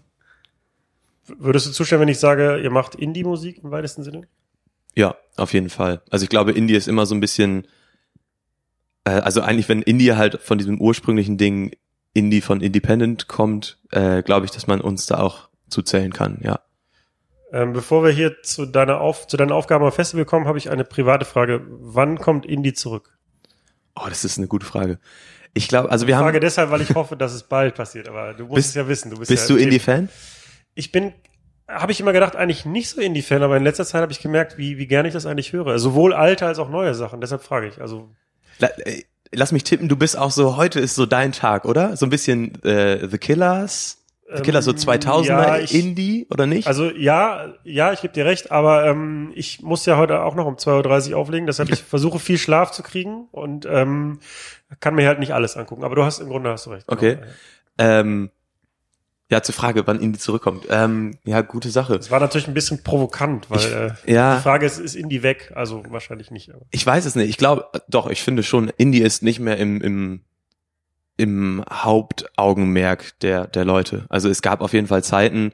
[1.26, 4.26] Würdest du zustimmen, wenn ich sage, ihr macht Indie-Musik im weitesten Sinne?
[4.94, 6.02] Ja, auf jeden Fall.
[6.10, 7.66] Also ich glaube, Indie ist immer so ein bisschen,
[9.04, 11.72] äh, also eigentlich, wenn Indie halt von diesem ursprünglichen Ding
[12.12, 16.60] Indie von Independent kommt, äh, glaube ich, dass man uns da auch zuzählen kann, ja.
[17.52, 20.70] Ähm, bevor wir hier zu deiner, Auf zu deinen Aufgaben am Festival kommen, habe ich
[20.70, 21.64] eine private Frage.
[21.68, 23.16] Wann kommt Indie zurück?
[23.96, 24.98] Oh, das ist eine gute Frage.
[25.52, 26.40] Ich glaube, also wir frage haben.
[26.40, 29.10] deshalb, weil ich hoffe, dass es bald passiert, aber du musst Bist- es ja wissen.
[29.10, 30.08] Du bist, Bist ja du Indie-Fan?
[30.74, 31.12] Ich bin,
[31.68, 34.58] habe ich immer gedacht, eigentlich nicht so Indie-Fan, aber in letzter Zeit habe ich gemerkt,
[34.58, 35.78] wie, wie gerne ich das eigentlich höre.
[35.78, 37.20] Sowohl alte als auch neue Sachen.
[37.20, 37.80] Deshalb frage ich.
[37.80, 38.10] Also
[38.60, 39.02] äh,
[39.32, 41.96] Lass mich tippen, du bist auch so, heute ist so dein Tag, oder?
[41.96, 46.46] So ein bisschen äh, The Killers, The Killers so Ähm, 2000er ja, ich- Indie, oder
[46.46, 46.66] nicht?
[46.66, 50.46] Also ja, ja, ich gebe dir recht, aber ähm, ich muss ja heute auch noch
[50.46, 54.20] um 2.30 Uhr auflegen, deshalb ich versuche viel Schlaf zu kriegen und ähm,
[54.80, 55.84] kann mir halt nicht alles angucken.
[55.84, 56.84] Aber du hast im Grunde hast du recht.
[56.90, 57.16] Okay.
[57.16, 57.26] Genau.
[57.78, 58.30] ähm,
[59.30, 60.66] ja, zur Frage, wann Indie zurückkommt.
[60.68, 61.94] Ähm, ja, gute Sache.
[61.96, 64.36] Es war natürlich ein bisschen provokant, weil Ich- äh, ja.
[64.36, 65.50] die Frage ist, ist Indie weg?
[65.54, 66.50] Also wahrscheinlich nicht.
[66.54, 66.64] Aber.
[66.70, 67.30] Ich weiß es nicht.
[67.30, 70.20] Ich glaube, doch, ich finde schon, Indie ist nicht mehr im, im,
[71.16, 74.06] im Hauptaugenmerk der, der Leute.
[74.08, 75.52] Also es gab auf jeden Fall Zeiten,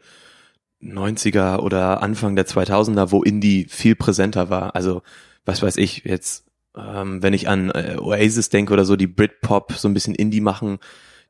[0.83, 4.75] 90er oder Anfang der 2000er, wo Indie viel präsenter war.
[4.75, 5.03] Also,
[5.45, 6.47] was weiß ich, jetzt,
[6.77, 10.41] ähm, wenn ich an äh, Oasis denke oder so, die Britpop so ein bisschen Indie
[10.41, 10.79] machen,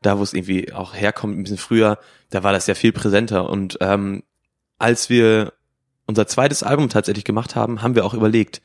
[0.02, 1.98] da wo es irgendwie auch herkommt, ein bisschen früher,
[2.30, 3.50] da war das ja viel präsenter.
[3.50, 4.22] Und ähm,
[4.78, 5.52] als wir
[6.06, 8.62] unser zweites Album tatsächlich gemacht haben, haben wir auch überlegt,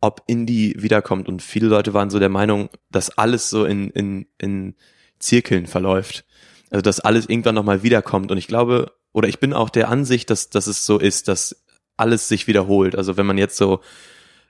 [0.00, 1.28] ob Indie wiederkommt.
[1.28, 4.74] Und viele Leute waren so der Meinung, dass alles so in, in, in
[5.18, 6.24] Zirkeln verläuft.
[6.70, 8.30] Also dass alles irgendwann nochmal wiederkommt.
[8.30, 11.64] Und ich glaube, oder ich bin auch der Ansicht, dass, dass es so ist, dass
[11.96, 12.96] alles sich wiederholt.
[12.96, 13.80] Also wenn man jetzt so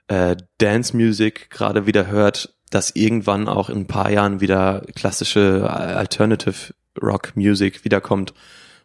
[0.07, 5.69] äh, Dance Music gerade wieder hört, dass irgendwann auch in ein paar Jahren wieder klassische
[5.69, 8.33] Alternative Rock Music wiederkommt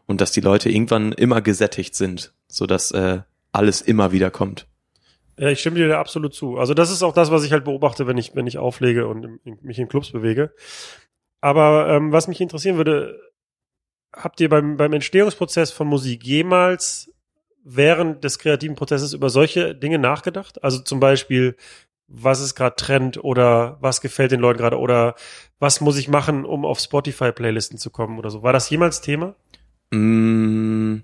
[0.06, 3.20] und dass die Leute irgendwann immer gesättigt sind, so dass äh,
[3.52, 4.66] alles immer wiederkommt.
[5.38, 6.56] Ja, ich stimme dir da absolut zu.
[6.56, 9.40] Also das ist auch das, was ich halt beobachte, wenn ich, wenn ich auflege und
[9.62, 10.52] mich in Clubs bewege.
[11.40, 13.20] Aber ähm, was mich interessieren würde,
[14.12, 17.12] habt ihr beim, beim Entstehungsprozess von Musik jemals
[17.62, 20.62] während des kreativen Prozesses über solche Dinge nachgedacht?
[20.64, 21.56] Also zum Beispiel,
[22.08, 25.16] was ist gerade Trend oder was gefällt den Leuten gerade oder
[25.58, 28.42] was muss ich machen, um auf Spotify-Playlisten zu kommen oder so?
[28.42, 29.34] War das jemals Thema?
[29.90, 30.98] Mm.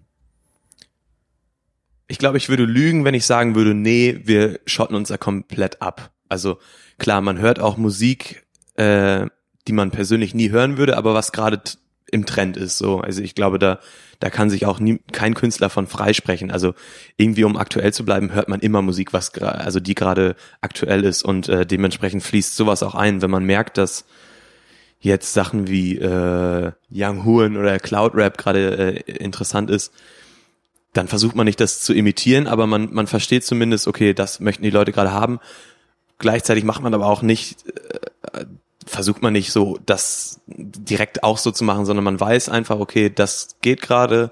[2.12, 5.80] Ich glaube, ich würde lügen, wenn ich sagen würde, nee, wir schotten uns da komplett
[5.80, 6.10] ab.
[6.28, 6.58] Also
[6.98, 8.44] klar, man hört auch Musik,
[8.74, 9.26] äh,
[9.66, 11.62] die man persönlich nie hören würde, aber was gerade
[12.10, 12.76] im Trend ist.
[12.76, 13.80] So, also ich glaube, da
[14.20, 16.50] da kann sich auch nie, kein Künstler von freisprechen.
[16.50, 16.74] Also
[17.16, 21.24] irgendwie, um aktuell zu bleiben, hört man immer Musik, was also die gerade aktuell ist
[21.24, 24.04] und äh, dementsprechend fließt sowas auch ein, wenn man merkt, dass
[25.00, 29.92] jetzt Sachen wie äh, Young Huren oder Cloud Rap gerade äh, interessant ist,
[30.92, 34.62] dann versucht man nicht das zu imitieren, aber man, man versteht zumindest, okay, das möchten
[34.62, 35.40] die Leute gerade haben.
[36.18, 37.64] Gleichzeitig macht man aber auch nicht,
[38.32, 38.44] äh,
[38.86, 43.10] versucht man nicht so, das direkt auch so zu machen, sondern man weiß einfach, okay,
[43.10, 44.30] das geht gerade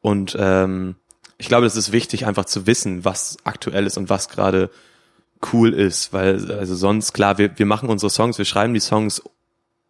[0.00, 0.96] und ähm,
[1.38, 4.70] ich glaube, es ist wichtig, einfach zu wissen, was aktuell ist und was gerade
[5.52, 9.22] cool ist, weil also sonst klar, wir, wir machen unsere Songs, wir schreiben die Songs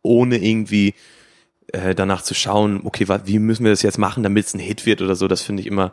[0.02, 0.94] ohne irgendwie
[1.72, 4.86] äh, danach zu schauen, okay, wie müssen wir das jetzt machen, damit es ein Hit
[4.86, 5.92] wird oder so, das finde ich immer,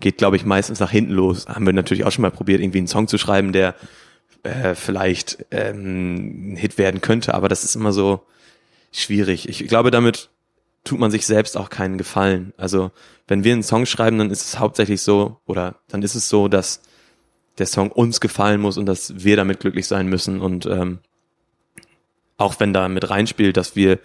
[0.00, 1.46] geht, glaube ich, meistens nach hinten los.
[1.46, 3.74] Haben wir natürlich auch schon mal probiert, irgendwie einen Song zu schreiben, der
[4.42, 8.22] äh, vielleicht ähm, ein Hit werden könnte, aber das ist immer so
[8.90, 9.48] schwierig.
[9.48, 10.30] Ich glaube, damit
[10.84, 12.52] tut man sich selbst auch keinen Gefallen.
[12.56, 12.90] Also,
[13.28, 16.48] wenn wir einen Song schreiben, dann ist es hauptsächlich so, oder dann ist es so,
[16.48, 16.82] dass
[17.58, 20.98] der Song uns gefallen muss und dass wir damit glücklich sein müssen und ähm,
[22.36, 23.98] auch wenn da mit reinspielt, dass wir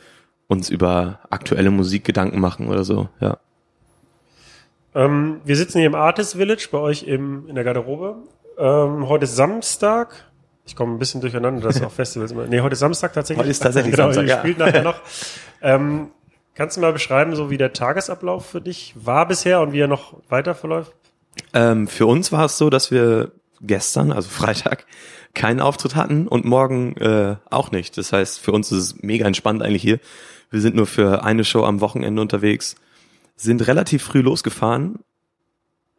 [0.48, 3.38] uns über aktuelle Musik Gedanken machen oder so, ja.
[4.96, 8.16] Ähm, wir sitzen hier im Artist Village bei euch im, in der Garderobe.
[8.58, 10.26] Ähm, heute ist Samstag.
[10.66, 12.48] Ich komme ein bisschen durcheinander, das ist auch Festivals immer.
[12.48, 13.40] Nee, heute ist Samstag tatsächlich.
[13.40, 14.40] Heute ist tatsächlich genau, Samstag, ihr ja.
[14.40, 15.00] spielt nachher noch.
[15.62, 16.08] Ähm,
[16.56, 19.88] kannst du mal beschreiben, so wie der Tagesablauf für dich war bisher und wie er
[19.88, 20.94] noch weiter verläuft?
[21.54, 23.32] Ähm, für uns war es so, dass wir
[23.62, 24.86] gestern, also Freitag,
[25.38, 27.98] keinen Auftritt hatten und morgen äh, auch nicht.
[27.98, 30.00] Das heißt, für uns ist es mega entspannt eigentlich hier.
[30.50, 32.76] Wir sind nur für eine Show am Wochenende unterwegs,
[33.36, 35.00] sind relativ früh losgefahren,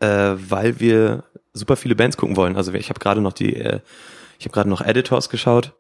[0.01, 1.23] äh, weil wir
[1.53, 2.57] super viele Bands gucken wollen.
[2.57, 3.79] Also ich habe gerade noch die, äh,
[4.41, 5.73] ich habe gerade noch Editors geschaut,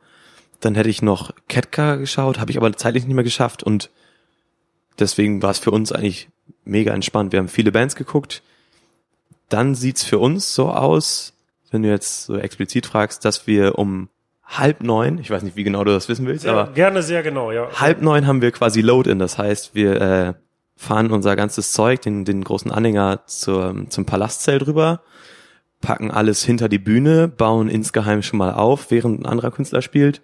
[0.60, 3.90] dann hätte ich noch Ketka geschaut, habe ich aber zeitlich nicht mehr geschafft und
[5.00, 6.28] deswegen war es für uns eigentlich
[6.64, 7.32] mega entspannt.
[7.32, 8.42] Wir haben viele Bands geguckt.
[9.48, 11.32] Dann sieht's für uns so aus,
[11.70, 14.08] wenn du jetzt so explizit fragst, dass wir um
[14.44, 17.22] halb neun, ich weiß nicht, wie genau du das wissen willst, Sehr, aber gerne sehr
[17.22, 17.68] genau, ja.
[17.74, 19.18] halb neun haben wir quasi Load-in.
[19.18, 20.34] Das heißt, wir äh,
[20.76, 25.02] fahren unser ganzes Zeug, den, den großen Anhänger zur, zum Palastzelt rüber,
[25.80, 30.22] packen alles hinter die Bühne, bauen insgeheim schon mal auf, während ein anderer Künstler spielt.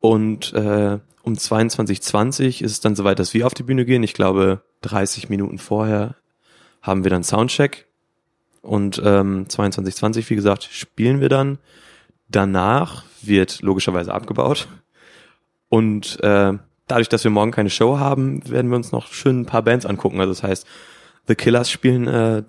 [0.00, 4.02] Und äh, um 22.20 ist es dann soweit, dass wir auf die Bühne gehen.
[4.02, 6.16] Ich glaube, 30 Minuten vorher
[6.82, 7.86] haben wir dann Soundcheck.
[8.62, 11.58] Und ähm, 22.20, wie gesagt, spielen wir dann.
[12.28, 14.68] Danach wird logischerweise abgebaut.
[15.68, 16.52] Und äh,
[16.86, 19.84] dadurch, dass wir morgen keine Show haben, werden wir uns noch schön ein paar Bands
[19.84, 20.20] angucken.
[20.20, 20.66] Also das heißt,
[21.26, 22.44] The Killers spielen äh,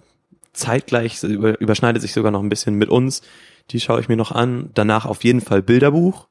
[0.54, 3.22] zeitgleich, über, überschneidet sich sogar noch ein bisschen mit uns.
[3.72, 4.70] Die schaue ich mir noch an.
[4.74, 6.28] Danach auf jeden Fall Bilderbuch.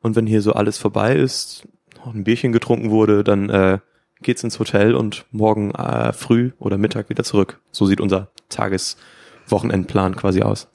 [0.00, 1.66] Und wenn hier so alles vorbei ist,
[1.96, 3.78] noch ein Bierchen getrunken wurde, dann äh,
[4.20, 7.60] geht's ins Hotel und morgen äh, früh oder Mittag wieder zurück.
[7.70, 8.30] So sieht unser
[9.42, 10.68] Tageswochenendplan quasi aus.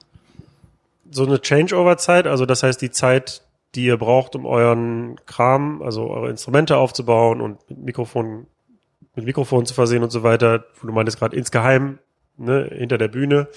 [1.09, 3.43] So eine Changeover-Zeit, also das heißt die Zeit,
[3.75, 8.47] die ihr braucht, um euren Kram, also eure Instrumente aufzubauen und mit Mikrofon,
[9.15, 10.65] mit Mikrofon zu versehen und so weiter.
[10.81, 11.99] Du meintest gerade insgeheim,
[12.37, 13.47] ne, hinter der Bühne.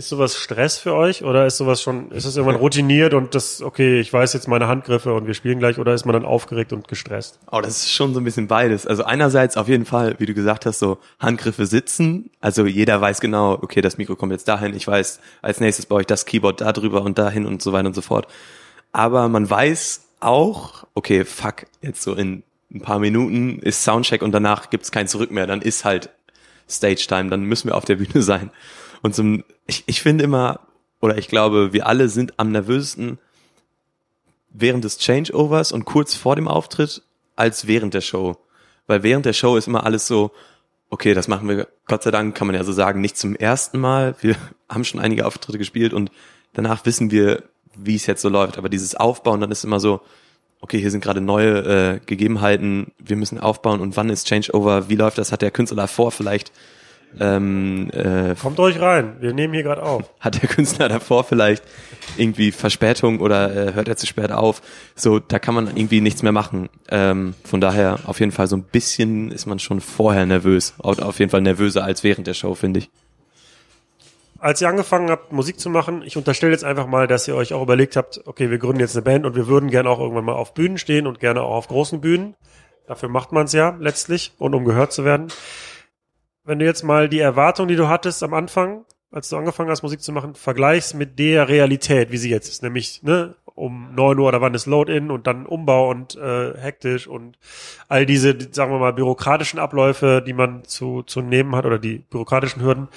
[0.00, 3.60] Ist sowas Stress für euch oder ist sowas schon, ist es irgendwann routiniert und das,
[3.60, 6.72] okay, ich weiß jetzt meine Handgriffe und wir spielen gleich oder ist man dann aufgeregt
[6.72, 7.38] und gestresst?
[7.52, 8.86] Oh, das ist schon so ein bisschen beides.
[8.86, 12.30] Also einerseits auf jeden Fall, wie du gesagt hast, so Handgriffe sitzen.
[12.40, 14.74] Also jeder weiß genau, okay, das Mikro kommt jetzt dahin.
[14.74, 17.88] Ich weiß, als nächstes baue ich das Keyboard da drüber und dahin und so weiter
[17.88, 18.26] und so fort.
[18.92, 24.32] Aber man weiß auch, okay, fuck, jetzt so in ein paar Minuten ist Soundcheck und
[24.32, 25.46] danach gibt's kein Zurück mehr.
[25.46, 26.08] Dann ist halt
[26.70, 28.50] Stage Time, dann müssen wir auf der Bühne sein.
[29.02, 30.60] Und zum, ich, ich finde immer,
[31.00, 33.18] oder ich glaube, wir alle sind am nervösesten
[34.50, 37.02] während des Changeovers und kurz vor dem Auftritt
[37.36, 38.36] als während der Show.
[38.86, 40.32] Weil während der Show ist immer alles so,
[40.90, 43.78] okay, das machen wir, Gott sei Dank kann man ja so sagen, nicht zum ersten
[43.78, 44.16] Mal.
[44.20, 44.36] Wir
[44.68, 46.10] haben schon einige Auftritte gespielt und
[46.52, 47.44] danach wissen wir,
[47.76, 48.58] wie es jetzt so läuft.
[48.58, 50.00] Aber dieses Aufbauen, dann ist immer so,
[50.60, 54.96] okay, hier sind gerade neue äh, Gegebenheiten, wir müssen aufbauen und wann ist Changeover, wie
[54.96, 56.52] läuft das, hat der Künstler davor vielleicht
[57.18, 60.08] ähm, äh, Kommt euch rein, wir nehmen hier gerade auf.
[60.20, 61.64] hat der Künstler davor vielleicht
[62.16, 64.62] irgendwie Verspätung oder äh, hört er zu spät auf.
[64.94, 66.68] So, da kann man irgendwie nichts mehr machen.
[66.88, 70.74] Ähm, von daher auf jeden Fall so ein bisschen ist man schon vorher nervös.
[70.78, 72.90] Auf auf jeden Fall nervöser als während der Show, finde ich.
[74.38, 77.52] Als ihr angefangen habt, Musik zu machen, ich unterstelle jetzt einfach mal, dass ihr euch
[77.52, 80.24] auch überlegt habt, okay, wir gründen jetzt eine Band und wir würden gerne auch irgendwann
[80.24, 82.34] mal auf Bühnen stehen und gerne auch auf großen Bühnen.
[82.86, 85.28] Dafür macht man es ja letztlich und um gehört zu werden.
[86.50, 89.84] Wenn du jetzt mal die Erwartung, die du hattest am Anfang, als du angefangen hast,
[89.84, 94.18] Musik zu machen, vergleichst mit der Realität, wie sie jetzt ist, nämlich ne, um neun
[94.18, 97.38] Uhr oder wann ist Load-In und dann Umbau und äh, hektisch und
[97.86, 101.78] all diese, die, sagen wir mal, bürokratischen Abläufe, die man zu, zu nehmen hat oder
[101.78, 102.88] die bürokratischen Hürden.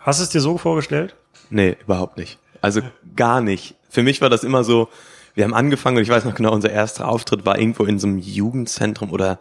[0.00, 1.16] Hast du es dir so vorgestellt?
[1.48, 2.38] Nee, überhaupt nicht.
[2.60, 2.82] Also
[3.16, 3.76] gar nicht.
[3.88, 4.90] Für mich war das immer so,
[5.32, 8.06] wir haben angefangen und ich weiß noch genau, unser erster Auftritt war irgendwo in so
[8.06, 9.38] einem Jugendzentrum oder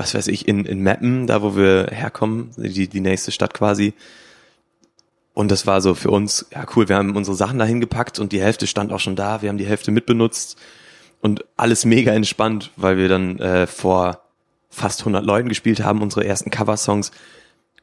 [0.00, 3.92] was weiß ich, in, in Meppen, da wo wir herkommen, die, die nächste Stadt quasi.
[5.34, 8.32] Und das war so für uns, ja cool, wir haben unsere Sachen dahin gepackt und
[8.32, 10.58] die Hälfte stand auch schon da, wir haben die Hälfte mitbenutzt
[11.20, 14.22] und alles mega entspannt, weil wir dann äh, vor
[14.70, 17.10] fast 100 Leuten gespielt haben, unsere ersten Coversongs.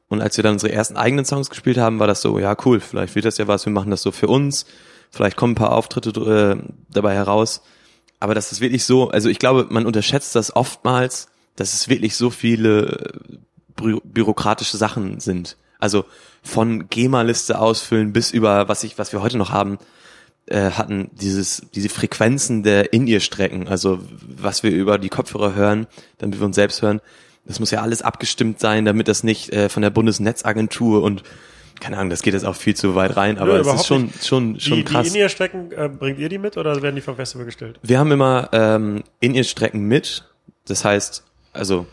[0.10, 2.80] Und als wir dann unsere ersten eigenen Songs gespielt haben, war das so, ja cool,
[2.80, 4.66] vielleicht wird das ja was, wir machen das so für uns,
[5.12, 7.62] vielleicht kommen ein paar Auftritte äh, dabei heraus.
[8.20, 12.16] Aber das ist wirklich so, also ich glaube, man unterschätzt das oftmals, dass es wirklich
[12.16, 13.20] so viele
[13.76, 15.58] bü bürokratische Sachen sind.
[15.80, 16.06] Also
[16.42, 19.78] von GEMA-Liste ausfüllen bis über, was ich, was wir heute noch haben,
[20.48, 25.88] äh, hatten, dieses, diese Frequenzen der In-Ear-Strecken, also was wir über die Kopfhörer hören,
[26.20, 27.02] damit wir uns selbst hören,
[27.46, 31.24] das muss ja alles abgestimmt sein, damit das nicht äh, von der Bundesnetzagentur und
[31.80, 34.06] keine Ahnung, das geht jetzt auch viel zu weit rein, aber Nö, es ist schon,
[34.06, 34.26] nicht.
[34.26, 35.08] schon, schon die, krass.
[35.08, 37.80] Die In-Ear-Strecken, äh, bringt ihr die mit oder werden die vom Festival gestellt?
[37.84, 40.24] Wir haben immer ähm, in ihr Strecken mit.
[40.66, 41.24] Das heißt,
[41.58, 41.86] also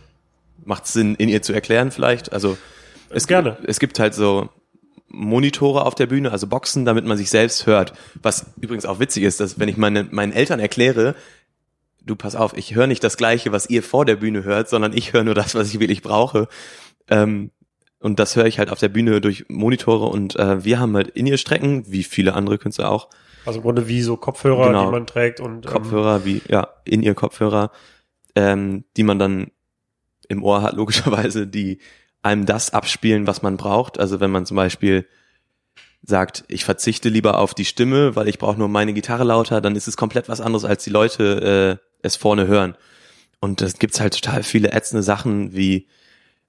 [0.64, 2.33] macht Sinn, in ihr zu erklären vielleicht.
[2.33, 2.57] Also
[3.11, 3.59] es, Gerne.
[3.66, 4.48] es gibt halt so
[5.09, 7.92] Monitore auf der Bühne, also Boxen, damit man sich selbst hört.
[8.22, 11.14] Was übrigens auch witzig ist, dass wenn ich meine, meinen Eltern erkläre,
[12.05, 14.92] du pass auf, ich höre nicht das Gleiche, was ihr vor der Bühne hört, sondern
[14.92, 16.48] ich höre nur das, was ich wirklich brauche.
[17.09, 17.50] Ähm,
[18.00, 21.09] und das höre ich halt auf der Bühne durch Monitore und äh, wir haben halt
[21.09, 23.09] in ihr Strecken, wie viele andere Künstler auch,
[23.46, 24.87] Also im Grunde wie so Kopfhörer, Genau.
[24.87, 27.70] die man trägt und ähm, Kopfhörer, wie, ja, in ihr Kopfhörer,
[28.35, 29.50] ähm, die man dann
[30.29, 31.79] im Ohr hat, logischerweise, die
[32.23, 33.99] einem das abspielen, was man braucht.
[33.99, 35.07] Also wenn man zum Beispiel
[36.03, 39.77] sagt, ich verzichte lieber auf die Stimme, weil ich brauche nur meine Gitarre lauter, dann
[39.77, 42.77] ist es komplett was anderes, als die Leute äh, es vorne hören.
[43.41, 45.87] Und das gibt's halt total viele ätzende Sachen wie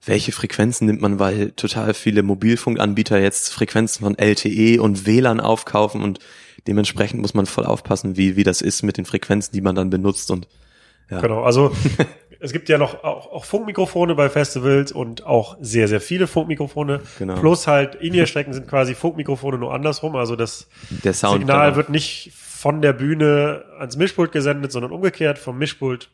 [0.04, 6.02] welche Frequenzen nimmt man, weil total viele Mobilfunkanbieter jetzt Frequenzen von LTE und WLAN aufkaufen
[6.02, 6.20] und
[6.66, 9.90] dementsprechend muss man voll aufpassen, wie, wie das ist mit den Frequenzen, die man dann
[9.90, 10.48] benutzt und
[11.10, 11.20] ja.
[11.20, 11.74] Genau, also
[12.40, 17.00] es gibt ja noch auch, auch Funkmikrofone bei Festivals und auch sehr, sehr viele Funkmikrofone.
[17.18, 17.34] Genau.
[17.36, 20.16] Plus halt In-Ear-Strecken sind quasi Funkmikrofone nur andersrum.
[20.16, 20.68] Also das
[21.12, 26.10] Sound Signal dann- wird nicht von der Bühne ans Mischpult gesendet, sondern umgekehrt vom Mischpult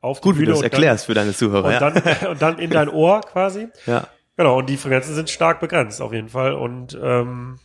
[0.00, 1.64] auf Gut, die wie Bühne du das und dann- erklärst für deine Zuhörer.
[1.66, 1.90] und ja.
[1.90, 3.68] dann, und dann in dein Ohr quasi.
[3.86, 6.52] ja, Genau, und die Frequenzen sind stark begrenzt auf jeden Fall.
[6.52, 7.58] Und ähm,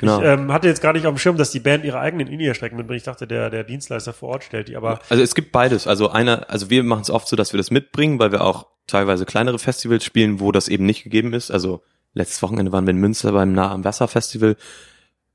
[0.00, 0.20] genau.
[0.20, 2.76] ich ähm, hatte jetzt gar nicht auf dem Schirm, dass die Band ihre eigenen In-Ear-Strecken
[2.76, 2.98] mitbringt.
[2.98, 4.76] Ich dachte, der, der Dienstleister vor Ort stellt die.
[4.76, 5.86] Aber Also es gibt beides.
[5.86, 8.66] Also einer, also wir machen es oft so, dass wir das mitbringen, weil wir auch
[8.86, 11.50] teilweise kleinere Festivals spielen, wo das eben nicht gegeben ist.
[11.50, 11.82] Also
[12.14, 14.56] letztes Wochenende waren wir in Münster beim Nah am Wasser Festival.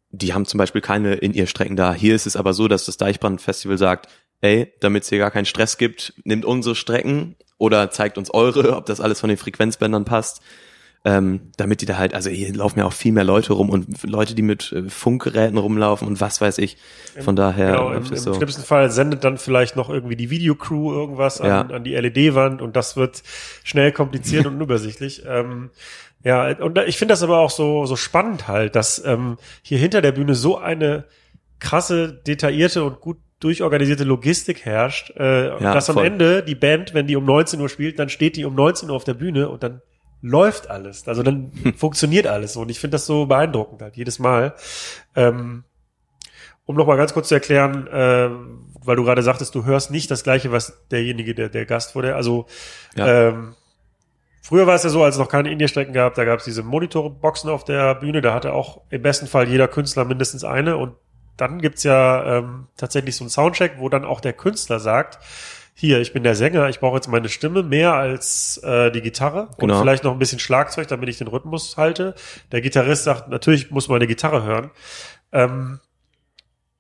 [0.10, 1.94] Die haben zum Beispiel keine in ihr Strecken da.
[1.94, 4.08] Hier ist es aber so, dass das Deichbrand Festival sagt,
[4.42, 8.76] ey, damit es hier gar keinen Stress gibt, nehmt unsere Strecken oder zeigt uns eure,
[8.76, 10.42] ob das alles von den Frequenzbändern passt.
[11.08, 14.02] Ähm, damit die da halt, also hier laufen ja auch viel mehr Leute rum und
[14.04, 16.78] Leute, die mit äh, Funkgeräten rumlaufen und was weiß ich.
[17.20, 18.34] Von daher genau, im, läuft im es so.
[18.34, 21.62] schlimmsten Fall sendet dann vielleicht noch irgendwie die Videocrew irgendwas an, Ja.
[21.62, 23.22] an die LED-Wand und das wird
[23.64, 25.22] schnell kompliziert und unübersichtlich.
[25.28, 25.70] Ähm,
[26.24, 30.02] ja, und ich finde das aber auch so, so spannend halt, dass ähm, hier hinter
[30.02, 31.04] der Bühne so eine
[31.60, 36.06] krasse, detaillierte und gut durchorganisierte Logistik herrscht, äh, Ja, dass am voll.
[36.08, 38.96] Ende die Band, wenn die um 19 Uhr spielt, dann steht die um 19 Uhr
[38.96, 39.82] auf der Bühne und dann
[40.26, 41.08] läuft alles.
[41.08, 42.56] Also dann funktioniert alles.
[42.56, 44.56] Und ich finde das so beeindruckend halt jedes Mal.
[45.16, 45.64] Ähm,
[46.66, 48.30] um noch mal ganz kurz zu erklären, äh,
[48.84, 52.16] weil du gerade sagtest, du hörst nicht das Gleiche, was derjenige, der, der Gast wurde.
[52.16, 52.48] Also
[52.96, 53.28] Ja.
[53.30, 53.56] ähm,
[54.42, 56.64] früher war es ja so, als es noch keine Indie-Strecken gab, da gab es diese
[56.64, 60.96] Monitorboxen auf der Bühne, da hatte auch im besten Fall jeder Künstler mindestens eine und
[61.38, 65.20] dann gibt's ja ähm, tatsächlich so einen Soundcheck, wo dann auch der Künstler sagt,
[65.78, 69.50] hier, ich bin der Sänger, ich brauche jetzt meine Stimme mehr als äh, die Gitarre
[69.58, 69.82] und Genau.
[69.82, 72.16] vielleicht noch ein bisschen Schlagzeug, damit ich den Rhythmus halte.
[72.54, 74.72] Der Gitarrist sagt, natürlich muss man eine Gitarre hören.
[75.34, 75.82] Ähm,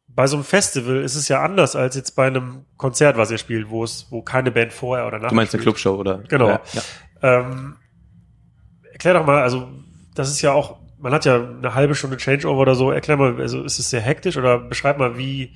[0.08, 3.38] bei so einem Festival ist es ja anders als jetzt bei einem Konzert, was ihr
[3.38, 5.76] spielt, wo es, wo keine Band vorher oder nachher Du meinst eine spielt.
[5.76, 6.20] Clubshow oder?
[6.30, 6.48] Genau.
[6.52, 6.62] Ja.
[6.72, 6.82] ja.
[7.22, 7.76] Ähm,
[8.94, 9.68] erklär doch mal, also
[10.16, 12.92] das ist ja auch, man hat ja eine halbe Stunde Changeover oder so.
[12.92, 15.54] Erklär mal, also ist es sehr hektisch oder beschreib mal, wie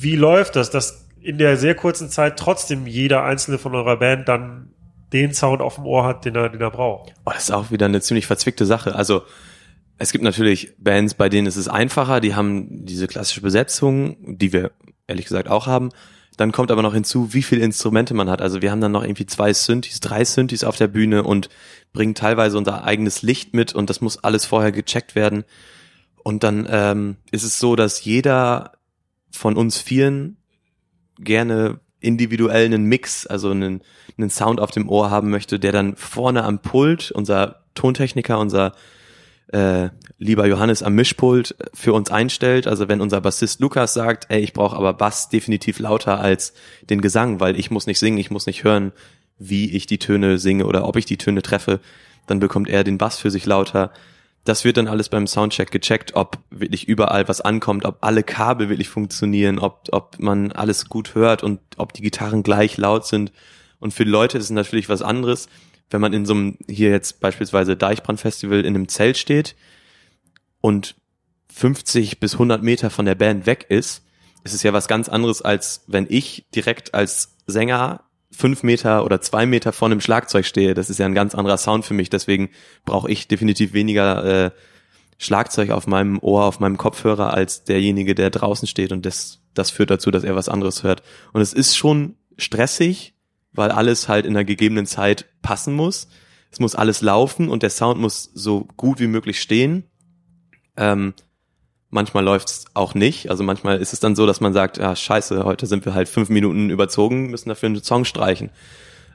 [0.00, 4.28] wie läuft das, dass in der sehr kurzen Zeit trotzdem jeder einzelne von eurer Band
[4.28, 4.68] dann
[5.12, 7.14] den Sound auf dem Ohr hat, den er, den er braucht.
[7.24, 8.94] Oh, das ist auch wieder eine ziemlich verzwickte Sache.
[8.94, 9.22] Also
[9.96, 14.52] es gibt natürlich Bands, bei denen ist es einfacher, die haben diese klassische Besetzung, die
[14.52, 14.72] wir
[15.06, 15.90] ehrlich gesagt auch haben.
[16.36, 18.42] Dann kommt aber noch hinzu, wie viele Instrumente man hat.
[18.42, 21.48] Also wir haben dann noch irgendwie zwei Synthes, drei Synthes auf der Bühne und
[21.94, 25.44] bringen teilweise unser eigenes Licht mit und das muss alles vorher gecheckt werden.
[26.22, 28.72] Und dann ähm, ist es so, dass jeder
[29.30, 30.36] von uns vieren
[31.18, 33.82] gerne individuell einen Mix, also einen,
[34.18, 38.72] einen Sound auf dem Ohr haben möchte, der dann vorne am Pult, unser Tontechniker, unser
[39.48, 42.66] äh, lieber Johannes am Mischpult für uns einstellt.
[42.66, 46.54] Also wenn unser Bassist Lukas sagt, ey, ich brauche aber Bass definitiv lauter als
[46.88, 48.92] den Gesang, weil ich muss nicht singen, ich muss nicht hören,
[49.38, 51.80] wie ich die Töne singe oder ob ich die Töne treffe,
[52.26, 53.92] dann bekommt er den Bass für sich lauter.
[54.44, 58.68] Das wird dann alles beim Soundcheck gecheckt, ob wirklich überall was ankommt, ob alle Kabel
[58.68, 63.32] wirklich funktionieren, ob, ob man alles gut hört und ob die Gitarren gleich laut sind.
[63.80, 65.48] Und für die Leute ist es natürlich was anderes,
[65.90, 69.56] wenn man in so einem, hier jetzt beispielsweise Deichbrand-Festival in einem Zelt steht
[70.60, 70.94] und
[71.52, 74.02] 50 bis 100 Meter von der Band weg ist,
[74.44, 78.04] ist es ja was ganz anderes, als wenn ich direkt als Sänger
[78.34, 80.74] fünf Meter oder zwei Meter vor einem Schlagzeug stehe.
[80.74, 82.10] Das ist ja ein ganz anderer Sound für mich.
[82.10, 82.50] Deswegen
[82.84, 84.50] brauche ich definitiv weniger äh,
[85.18, 88.92] Schlagzeug auf meinem Ohr, auf meinem Kopfhörer als derjenige, der draußen steht.
[88.92, 91.02] Und das, das führt dazu, dass er was anderes hört.
[91.32, 93.14] Und es ist schon stressig,
[93.52, 96.08] weil alles halt in der gegebenen Zeit passen muss.
[96.50, 99.84] Es muss alles laufen und der Sound muss so gut wie möglich stehen.
[100.76, 101.14] Ähm,
[101.94, 103.30] manchmal läuft's auch nicht.
[103.30, 106.08] Also manchmal ist es dann so, dass man sagt, ja, scheiße, heute sind wir halt
[106.08, 108.50] fünf Minuten überzogen, müssen dafür einen Song streichen.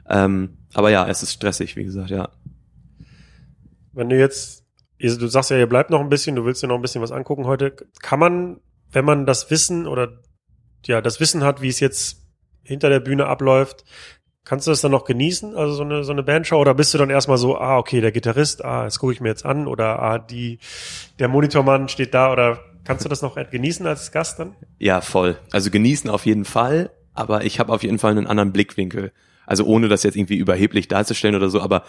[0.08, 2.30] Ähm, aber ja, es ist stressig, wie gesagt, ja.
[3.92, 4.64] Wenn du jetzt,
[4.98, 7.12] du sagst ja, ihr bleibt noch ein bisschen, du willst dir noch ein bisschen was
[7.12, 7.76] angucken heute.
[8.00, 10.22] Kann man, wenn man das Wissen oder
[10.86, 12.22] ja, das Wissen hat, wie es jetzt
[12.62, 13.84] hinter der Bühne abläuft,
[14.44, 15.54] kannst du das dann noch genießen?
[15.54, 18.10] Also so eine, so eine Bandshow oder bist du dann erstmal so, ah, okay, der
[18.10, 20.58] Gitarrist, ah, das gucke ich mir jetzt an oder ah, die,
[21.18, 24.54] der Monitormann steht da oder kannst du das noch genießen als Gast dann?
[24.78, 25.38] Ja, voll.
[25.50, 29.12] Also genießen auf jeden Fall, aber ich habe auf jeden Fall einen anderen Blickwinkel.
[29.46, 31.84] Also ohne das jetzt irgendwie überheblich darzustellen oder so, aber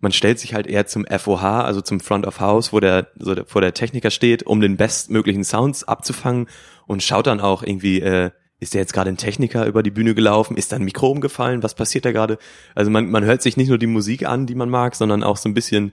[0.00, 3.34] man stellt sich halt eher zum FOH, also zum Front of House, wo der, so
[3.34, 6.48] der, vor der Techniker steht, um den bestmöglichen Sounds abzufangen
[6.86, 10.14] und schaut dann auch irgendwie, äh, ist der jetzt gerade ein Techniker über die Bühne
[10.14, 10.56] gelaufen?
[10.56, 11.62] Ist da ein Mikro umgefallen?
[11.62, 12.38] Was passiert da gerade?
[12.74, 15.38] Also man, man hört sich nicht nur die Musik an, die man mag, sondern auch
[15.38, 15.92] so ein bisschen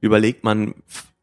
[0.00, 0.74] überlegt man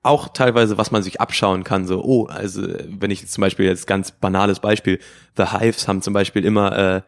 [0.04, 1.88] auch teilweise, was man sich abschauen kann.
[1.88, 5.00] So, oh, also wenn ich jetzt zum Beispiel jetzt ganz banales Beispiel,
[5.38, 7.02] The Hives haben zum Beispiel immer äh,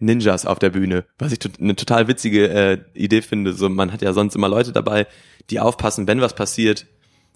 [0.00, 3.52] Ninjas auf der Bühne, was ich eine total witzige äh, Idee finde.
[3.52, 5.06] So, man hat ja sonst immer Leute dabei,
[5.50, 6.86] die aufpassen, wenn was passiert.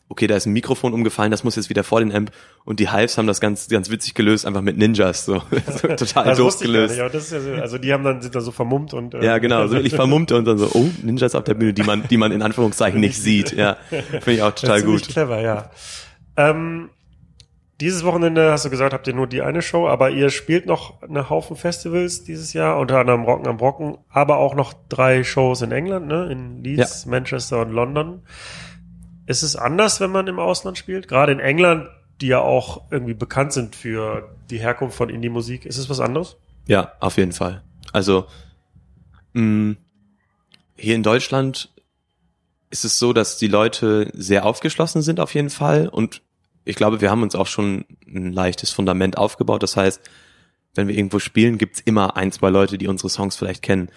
[0.09, 2.33] Okay, da ist ein Mikrofon umgefallen, das muss jetzt wieder vor den Amp.
[2.65, 6.25] Und die Hives haben das ganz, ganz witzig gelöst, einfach mit Ninjas, so, so total
[6.27, 6.99] Das doof gelöst.
[6.99, 9.25] nicht, das ist ja so, also die haben dann, sind da so vermummt und, äh,
[9.25, 12.07] Ja, genau, so wirklich vermummt und dann so, oh, Ninjas auf der Bühne, die man,
[12.09, 13.53] die man in Anführungszeichen nicht sieht.
[13.53, 15.09] Ja, finde ich auch total Ja, gut.
[15.09, 15.71] clever, ja.
[16.37, 16.91] Ähm,
[17.81, 21.03] dieses Wochenende hast du gesagt, habt ihr nur die eine Show, aber ihr spielt noch
[21.03, 25.63] eine Haufen Festivals dieses Jahr, unter anderem Rocken am Brocken, aber auch noch drei Shows
[25.63, 26.31] in England, ne?
[26.31, 28.23] In Leeds, Manchester und London.
[29.33, 31.09] Ist es anders, wenn man im Ausland spielt?
[31.09, 31.89] Gerade in England,
[32.21, 35.65] die ja auch irgendwie bekannt sind für die Herkunft von Indie-Musik.
[35.65, 36.37] Ist es was anderes?
[36.67, 37.63] Ja, auf jeden Fall.
[37.95, 38.27] Also
[39.33, 39.77] mh,
[40.77, 41.71] hier in Deutschland
[42.69, 46.21] ist es so, dass die Leute sehr aufgeschlossen sind auf jeden Fall und
[46.67, 49.63] ich glaube, wir haben uns auch schon ein leichtes Fundament aufgebaut.
[49.63, 50.03] Das heißt,
[50.75, 53.89] wenn wir irgendwo spielen, gibt's immer ein, zwei Leute, die unsere Songs vielleicht kennen.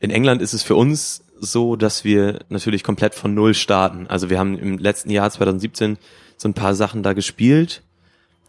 [0.00, 4.06] In England ist es für uns so, dass wir natürlich komplett von Null starten.
[4.08, 5.98] Also wir haben im letzten Jahr 2017
[6.36, 7.82] so ein paar Sachen da gespielt,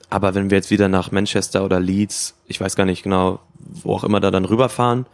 [0.10, 3.94] aber wenn wir jetzt wieder nach Manchester oder Leeds, ich weiß gar nicht genau, wo
[3.94, 5.06] auch immer da dann rüberfahren,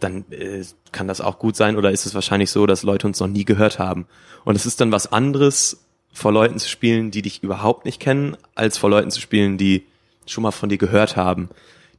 [0.00, 0.62] dann äh,
[0.92, 3.44] kann das auch gut sein oder ist es wahrscheinlich so, dass Leute uns noch nie
[3.44, 4.06] gehört haben.
[4.44, 8.36] Und es ist dann was anderes, vor Leuten zu spielen, die dich überhaupt nicht kennen,
[8.54, 9.86] als vor Leuten zu spielen, die
[10.26, 11.48] schon mal von dir gehört haben.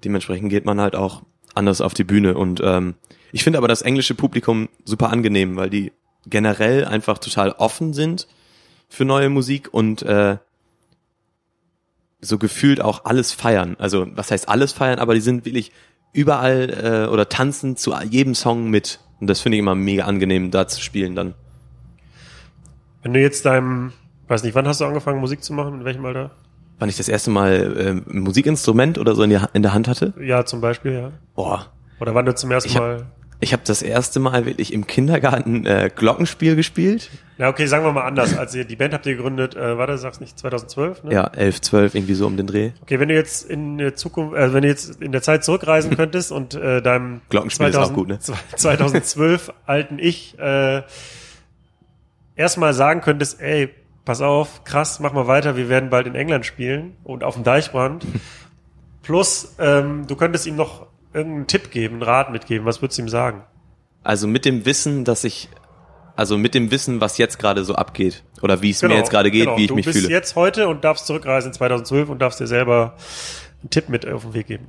[0.04, 1.24] Dementsprechend geht man halt auch
[1.56, 2.36] anders auf die Bühne.
[2.36, 2.96] Und ähm,
[3.32, 5.92] ich finde aber das englische Publikum super angenehm, weil die
[6.28, 8.28] generell einfach total offen sind
[8.90, 10.38] für neue Musik und äh,
[12.22, 13.76] so gefühlt auch alles feiern.
[13.80, 15.72] Also was heißt alles feiern, aber die sind wirklich
[16.14, 19.00] überall äh, oder tanzen zu jedem Song mit.
[19.20, 21.36] Und das finde ich immer mega angenehm, da zu spielen dann.
[23.04, 23.94] Wenn du jetzt deinem,
[24.28, 25.76] weiß nicht, wann hast du angefangen, Musik zu machen?
[25.76, 26.32] In welchem Alter?
[26.80, 29.88] Wann ich das erste Mal äh, ein Musikinstrument oder so in, die, in der Hand
[29.88, 30.14] hatte?
[30.22, 31.12] Ja, zum Beispiel, ja.
[31.36, 31.68] Boah,
[32.00, 33.06] Oder wann du zum ersten Ich hab- Mal.
[33.40, 37.10] ich habe das erste Mal wirklich im Kindergarten äh, Glockenspiel gespielt.
[37.38, 38.38] Na, okay, sagen wir mal anders.
[38.38, 41.14] Als ihr die Band habt ihr gegründet, äh, war das, sagst nicht 2012, ne?
[41.14, 42.72] Ja, elf, zwölf, irgendwie so um den Dreh.
[42.82, 45.92] Okay, wenn du jetzt in der Zukunft, äh, wenn du jetzt in der Zeit zurückreisen
[45.98, 48.20] könntest und äh, deinem Glockenspiel ist auch gut, ne?
[48.20, 50.82] 2012 alten Ich äh,
[52.36, 53.70] erstmal sagen könntest, ey,
[54.06, 57.44] pass auf, krass, mach mal weiter, wir werden bald in England spielen und auf dem
[57.44, 58.06] Deichbrand.
[59.02, 62.66] Plus, ähm, du könntest ihm noch irgendeinen Tipp geben, einen Rat mitgeben.
[62.66, 63.44] Was würdest du ihm sagen?
[64.04, 65.50] Also mit dem Wissen, dass ich,
[66.16, 69.32] also mit dem Wissen, was jetzt gerade so abgeht oder wie es mir jetzt gerade
[69.32, 69.58] geht, genau.
[69.58, 70.12] wie ich du mich bist fühle.
[70.12, 72.96] jetzt heute und darfst zurückreisen in 2012 und darfst dir selber
[73.62, 74.68] einen Tipp mit auf den Weg geben.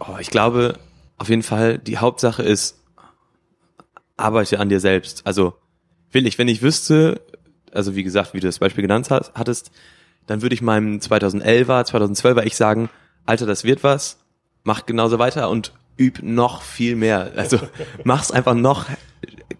[0.00, 0.78] Oh, ich glaube,
[1.18, 2.82] auf jeden Fall, die Hauptsache ist,
[4.16, 5.26] arbeite an dir selbst.
[5.26, 5.54] Also
[6.10, 7.20] will ich, wenn ich wüsste,
[7.72, 9.70] also wie gesagt, wie du das Beispiel genannt hast, hattest,
[10.26, 12.88] dann würde ich meinem 2011er, 2012er ich sagen,
[13.26, 14.18] Alter, das wird was,
[14.64, 17.32] mach genauso weiter und üb noch viel mehr.
[17.36, 17.60] Also
[18.04, 18.86] mach's einfach noch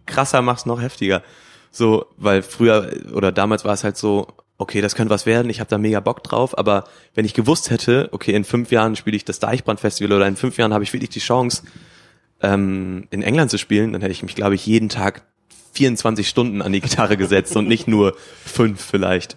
[0.07, 1.23] krasser, mach's noch heftiger.
[1.71, 5.61] So, weil früher oder damals war es halt so, okay, das könnte was werden, ich
[5.61, 6.85] habe da mega Bock drauf, aber
[7.15, 10.59] wenn ich gewusst hätte, okay, in fünf Jahren spiele ich das Deichbrand-Festival oder in fünf
[10.59, 11.63] Jahren habe ich wirklich die Chance,
[12.43, 15.23] ähm, in England zu spielen, dann hätte ich mich, glaube ich, jeden Tag
[15.73, 19.37] 24 Stunden an die Gitarre gesetzt und nicht nur fünf vielleicht.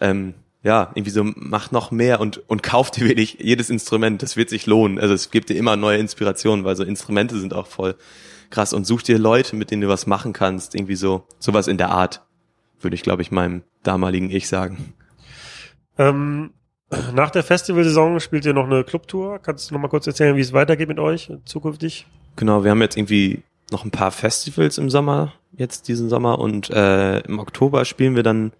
[0.00, 4.36] Ähm, ja, irgendwie so, mach noch mehr und, und kauf dir wirklich jedes Instrument, das
[4.36, 4.98] wird sich lohnen.
[4.98, 7.96] Also es gibt dir immer neue Inspirationen, weil so Instrumente sind auch voll
[8.50, 11.78] krass und such dir Leute, mit denen du was machen kannst, irgendwie so, sowas in
[11.78, 12.22] der Art,
[12.80, 14.92] würde ich, glaube ich, meinem damaligen Ich sagen.
[15.96, 16.50] Ähm,
[17.14, 19.38] nach der Festivalsaison spielt ihr noch eine Clubtour.
[19.38, 22.06] Kannst du noch mal kurz erzählen, wie es weitergeht mit euch zukünftig?
[22.36, 23.42] Genau, wir haben jetzt irgendwie
[23.72, 28.22] noch ein paar Festivals im Sommer, jetzt diesen Sommer und äh, im Oktober spielen wir
[28.22, 28.52] dann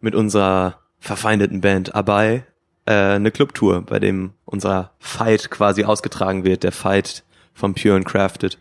[0.00, 2.44] mit unserer verfeindeten Band Abai
[2.86, 7.24] äh, eine Clubtour, bei dem unser Fight quasi ausgetragen wird, der Fight
[7.54, 8.58] vom Pure and Crafted.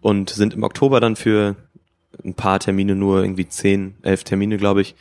[0.00, 1.56] Und sind im Oktober dann für
[2.24, 4.94] ein paar Termine nur irgendwie zehn, elf Termine, glaube ich,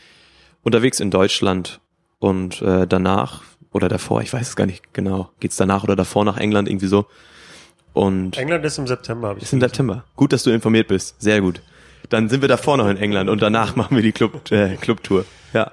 [0.61, 1.79] unterwegs in Deutschland.
[2.19, 6.25] Und äh, danach oder davor, ich weiß es gar nicht genau, geht's danach oder davor
[6.25, 7.05] nach England irgendwie so
[7.99, 10.03] und England ist im September, habe ich ist im September.
[10.15, 11.21] Gut, dass du informiert bist.
[11.21, 11.61] Sehr gut.
[12.09, 15.25] Dann sind wir davor noch in England und danach machen wir die Club, äh, Clubtour.
[15.53, 15.71] Ja.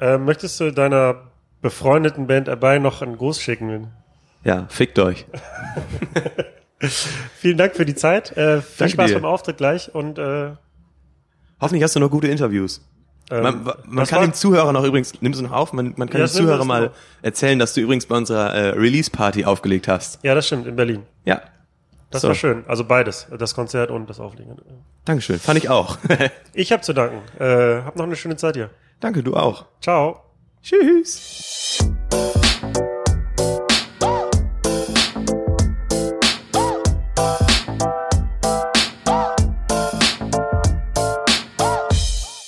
[0.00, 1.22] Äh, möchtest du deiner
[1.62, 3.88] befreundeten Band dabei noch einen Gruß schicken?
[4.44, 5.26] Ja, fickt euch.
[7.38, 8.36] Vielen Dank für die Zeit.
[8.36, 9.14] Äh, viel Danke Spaß dir.
[9.14, 10.50] beim Auftritt gleich und äh,
[11.60, 12.80] Hoffentlich hast du noch gute Interviews.
[13.32, 16.20] ähm, Man, man kann dem Zuhörer noch übrigens, nimmst du noch auf, man, man kann
[16.20, 20.20] Ja, dem Zuhörer mal erzählen, dass du übrigens bei unserer äh, Release-Party aufgelegt hast.
[20.22, 21.02] Ja, das stimmt, in Berlin.
[21.24, 21.40] Ja.
[22.10, 22.28] Das so.
[22.28, 22.64] war schön.
[22.66, 24.56] Also beides, das Konzert und das Auflegen.
[25.04, 25.98] Dankeschön, fand ich auch.
[26.54, 27.20] ich habe zu danken.
[27.38, 28.70] Äh, hab noch eine schöne Zeit hier.
[29.00, 29.66] Danke, du auch.
[29.82, 30.22] Ciao.
[30.62, 31.78] Tschüss.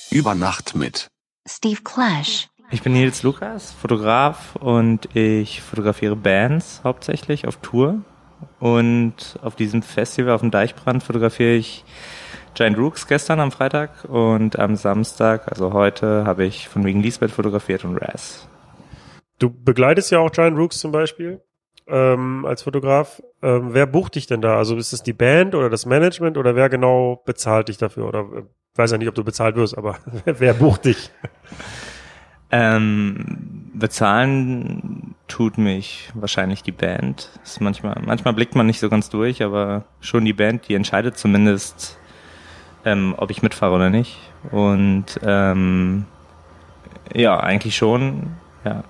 [0.09, 1.07] Über Nacht mit
[1.47, 2.49] Steve Clash.
[2.71, 8.01] Ich bin Nils Lukas, Fotograf und ich fotografiere Bands hauptsächlich auf Tour
[8.59, 11.83] und auf diesem Festival auf dem Deichbrand fotografiere ich
[12.53, 17.31] Giant Rooks gestern am Freitag und am Samstag, also heute, habe ich von wegen Lisbeth
[17.31, 18.47] fotografiert und Raz.
[19.39, 21.41] Du begleitest ja auch Giant Rooks zum Beispiel
[21.87, 23.21] ähm, als Fotograf.
[23.41, 24.57] Ähm, wer bucht dich denn da?
[24.57, 28.07] Also ist es die Band oder das Management oder wer genau bezahlt dich dafür?
[28.07, 28.43] Oder äh,
[28.75, 31.09] weiß ja nicht, ob du bezahlt wirst, aber wer bucht dich?
[32.51, 37.29] Ähm, bezahlen tut mich wahrscheinlich die Band.
[37.43, 41.17] Ist manchmal, manchmal blickt man nicht so ganz durch, aber schon die Band, die entscheidet
[41.17, 41.97] zumindest,
[42.83, 44.17] ähm, ob ich mitfahre oder nicht.
[44.51, 46.05] Und ähm,
[47.13, 48.35] ja, eigentlich schon,
[48.65, 48.83] ja.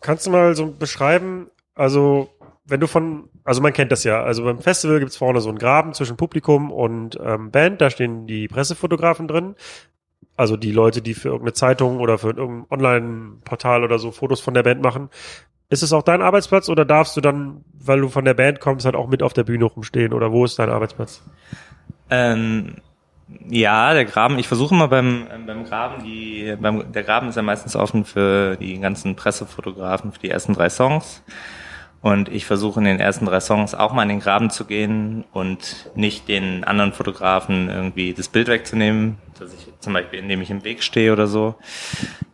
[0.00, 2.28] Kannst du mal so beschreiben, also
[2.64, 5.58] wenn du von, also man kennt das ja, also beim Festival gibt's vorne so einen
[5.58, 9.54] Graben zwischen Publikum und ähm, Band, da stehen die Pressefotografen drin.
[10.36, 14.54] Also die Leute, die für irgendeine Zeitung oder für irgendein Online-Portal oder so Fotos von
[14.54, 15.10] der Band machen.
[15.68, 18.84] Ist es auch dein Arbeitsplatz oder darfst du dann, weil du von der Band kommst,
[18.84, 21.22] halt auch mit auf der Bühne rumstehen oder wo ist dein Arbeitsplatz?
[22.10, 22.76] Ähm,
[23.48, 27.42] ja, der Graben, ich versuche mal beim, beim Graben, die, beim, der Graben ist ja
[27.42, 31.22] meistens offen für die ganzen Pressefotografen für die ersten drei Songs.
[32.02, 35.24] Und ich versuche in den ersten drei Songs auch mal in den Graben zu gehen
[35.32, 40.50] und nicht den anderen Fotografen irgendwie das Bild wegzunehmen, dass ich zum Beispiel, indem ich
[40.50, 41.54] im Weg stehe oder so.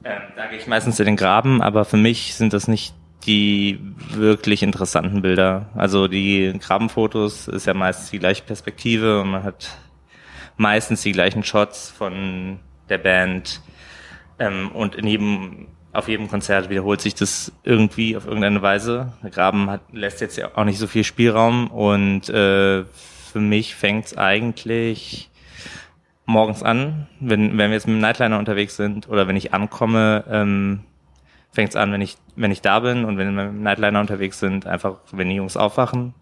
[0.04, 2.94] Ähm, da gehe ich meistens in den Graben, aber für mich sind das nicht
[3.26, 3.78] die
[4.10, 5.68] wirklich interessanten Bilder.
[5.74, 9.76] Also die Grabenfotos ist ja meistens die gleiche Perspektive und man hat
[10.56, 12.58] meistens die gleichen Shots von
[12.88, 13.60] der Band.
[14.38, 15.66] Ähm, und in jedem
[15.98, 19.12] auf jedem Konzert wiederholt sich das irgendwie auf irgendeine Weise.
[19.30, 24.16] Graben hat, lässt jetzt ja auch nicht so viel Spielraum und äh, für mich fängt's
[24.16, 25.30] eigentlich
[26.24, 30.24] morgens an, wenn, wenn wir jetzt mit dem Nightliner unterwegs sind oder wenn ich ankomme,
[30.30, 30.80] ähm,
[31.50, 34.38] fängt's an, wenn ich, wenn ich da bin und wenn wir mit dem Nightliner unterwegs
[34.38, 36.14] sind, einfach wenn die Jungs aufwachen.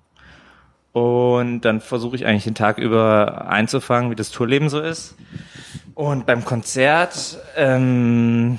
[0.92, 5.16] Und dann versuche ich eigentlich den Tag über einzufangen, wie das Tourleben so ist.
[5.94, 8.58] Und beim Konzert ähm,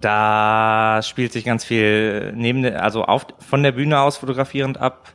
[0.00, 5.12] da spielt sich ganz viel neben, der, also auf, von der Bühne aus fotografierend ab,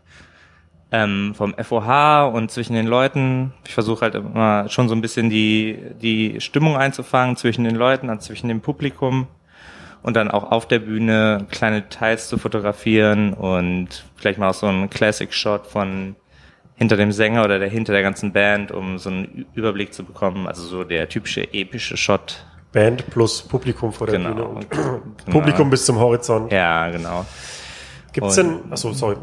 [0.91, 3.53] ähm, vom FOH und zwischen den Leuten.
[3.65, 8.09] Ich versuche halt immer schon so ein bisschen die, die Stimmung einzufangen zwischen den Leuten,
[8.09, 9.27] also zwischen dem Publikum
[10.03, 14.67] und dann auch auf der Bühne kleine Details zu fotografieren und vielleicht mal auch so
[14.67, 16.15] einen Classic-Shot von
[16.75, 20.47] hinter dem Sänger oder der hinter der ganzen Band, um so einen Überblick zu bekommen.
[20.47, 24.29] Also so der typische epische Shot Band plus Publikum vor der Genau.
[24.29, 25.01] Bühne und Genau.
[25.31, 26.51] Publikum bis zum Horizont.
[26.51, 27.25] Ja, genau.
[28.13, 29.17] Gibt's Und- denn, achso, sorry,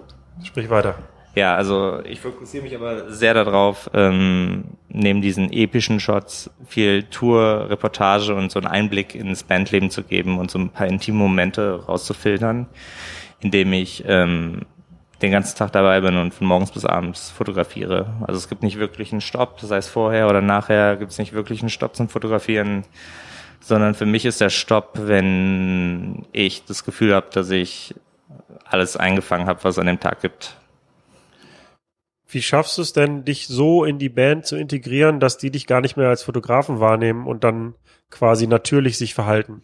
[0.45, 0.95] sprich weiter.
[1.35, 7.67] Ja, also ich fokussiere mich aber sehr darauf, ähm, neben diesen epischen Shots viel Tour,
[7.71, 11.85] Reportage und so einen Einblick ins Bandleben zu geben und so ein paar intime Momente
[11.87, 12.67] rauszufiltern,
[13.41, 14.63] indem ich ähm,
[15.23, 18.07] den ganzen Tag dabei bin und von morgens bis abends fotografiere.
[18.27, 21.35] Also es gibt nicht wirklich einen Stopp, sei es vorher oder nachher, gibt es nicht
[21.35, 22.85] wirklich einen Stopp zum Fotografieren,
[23.61, 27.95] sondern für mich ist der Stopp, wenn ich das Gefühl habe, dass ich
[28.65, 30.57] alles eingefangen habe, was es an dem Tag gibt.
[32.31, 35.67] Wie schaffst du es denn, dich so in die Band zu integrieren, dass die dich
[35.67, 37.75] gar nicht mehr als Fotografen wahrnehmen und dann
[38.11, 39.63] quasi natürlich sich verhalten?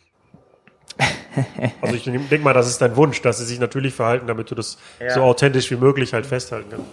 [1.83, 4.55] Also ich denke mal, das ist dein Wunsch, dass sie sich natürlich verhalten, damit du
[4.55, 5.11] das Ja.
[5.11, 6.87] so authentisch wie möglich halt festhalten kannst.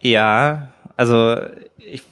[0.00, 1.40] Ja, also
[1.78, 2.02] ich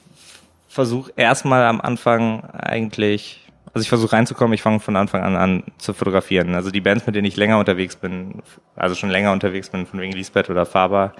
[0.67, 3.48] versuche erstmal am Anfang eigentlich,
[3.79, 6.53] also ich versuche reinzukommen, ich fange von Anfang an an zu fotografieren.
[6.53, 8.41] Also die Bands, mit denen ich länger unterwegs bin,
[8.75, 11.13] also schon länger unterwegs bin, von wegen Lisbeth oder Faber,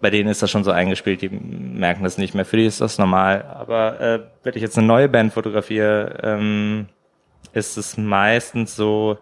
[0.00, 2.46] bei denen ist das schon so eingespielt, die merken das nicht mehr.
[2.46, 3.44] Für die ist das normal.
[3.54, 6.86] Aber äh, wenn ich jetzt eine neue Band fotografiere, ähm,
[7.52, 9.18] ist es meistens so,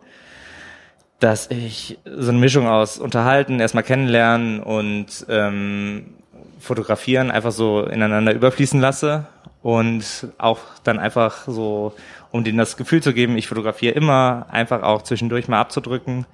[1.19, 6.15] dass ich so eine Mischung aus unterhalten, erstmal kennenlernen und ähm,
[6.61, 9.27] fotografieren einfach so ineinander überfließen lasse
[9.63, 11.95] und auch dann einfach so,
[12.33, 16.27] um denen das Gefühl zu geben, ich fotografiere immer, einfach auch zwischendurch mal abzudrücken,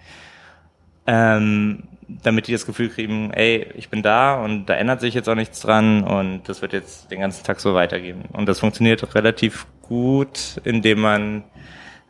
[1.07, 5.29] ähm, damit die das Gefühl kriegen, ey, ich bin da und da ändert sich jetzt
[5.29, 8.25] auch nichts dran und das wird jetzt den ganzen Tag so weitergehen.
[8.33, 11.45] Und das funktioniert relativ gut, indem man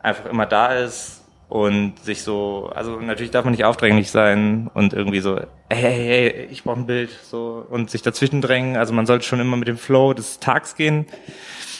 [0.00, 4.92] einfach immer da ist und sich so, also natürlich darf man nicht aufdringlich sein und
[4.92, 5.36] irgendwie so,
[5.70, 8.76] hey, hey, hey, ich brauche ein Bild, so und sich dazwischen drängen.
[8.76, 11.06] Also man sollte schon immer mit dem Flow des Tags gehen,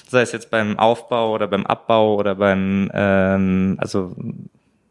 [0.08, 4.16] sei es jetzt beim Aufbau oder beim Abbau oder beim, ähm, also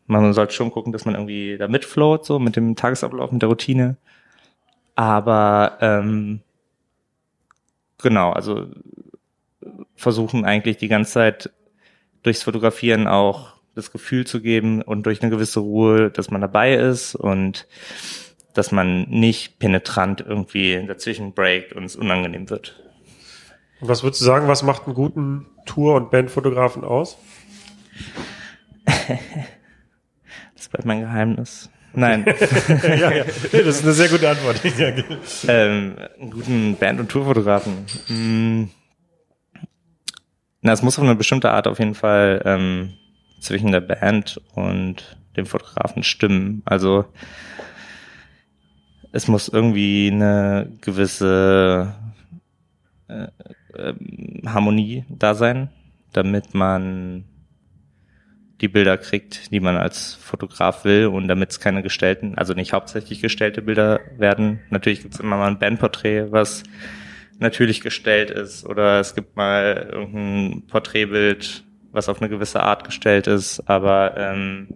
[0.06, 3.50] man sollte schon gucken, dass man irgendwie da mitflowt, so mit dem Tagesablauf, mit der
[3.50, 3.98] Routine.
[4.96, 6.42] Aber ähm,
[8.02, 8.68] genau, also
[9.96, 11.52] versuchen eigentlich die ganze Zeit
[12.24, 16.76] durchs Fotografieren auch das Gefühl zu geben und durch eine gewisse Ruhe, dass man dabei
[16.76, 17.68] ist und
[18.54, 22.87] dass man nicht penetrant irgendwie dazwischen breakt und es unangenehm wird.
[23.80, 27.18] Und was würdest du sagen, was macht einen guten Tour- und Bandfotografen aus?
[30.56, 31.70] das bleibt mein Geheimnis.
[31.94, 32.26] Nein.
[32.84, 33.26] ja, ja.
[33.52, 34.62] Nee, das ist eine sehr gute Antwort.
[35.48, 37.86] ähm, einen guten Band- und Tourfotografen.
[38.08, 38.70] Hm.
[40.62, 42.94] Na, es muss auf eine bestimmte Art auf jeden Fall ähm,
[43.40, 46.62] zwischen der Band und dem Fotografen stimmen.
[46.66, 47.06] Also
[49.12, 51.96] es muss irgendwie eine gewisse
[53.08, 53.28] äh,
[53.78, 53.94] äh,
[54.46, 55.70] Harmonie da sein,
[56.14, 57.26] damit man
[58.62, 62.74] die Bilder kriegt, die man als Fotograf will und damit es keine gestellten, also nicht
[62.74, 64.60] hauptsächlich gestellte Bilder werden.
[64.70, 66.64] Natürlich gibt es immer mal ein Bandporträt, was
[67.40, 73.28] natürlich gestellt ist oder es gibt mal irgendein Porträtbild, was auf eine gewisse Art gestellt
[73.28, 74.68] ist, aber ähm,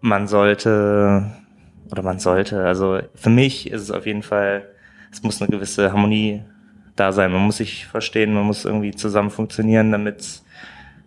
[0.00, 1.30] man sollte
[1.90, 4.68] oder man sollte, also für mich ist es auf jeden Fall,
[5.12, 6.42] es muss eine gewisse Harmonie
[6.96, 7.32] da sein.
[7.32, 10.44] Man muss sich verstehen, man muss irgendwie zusammen funktionieren, damit es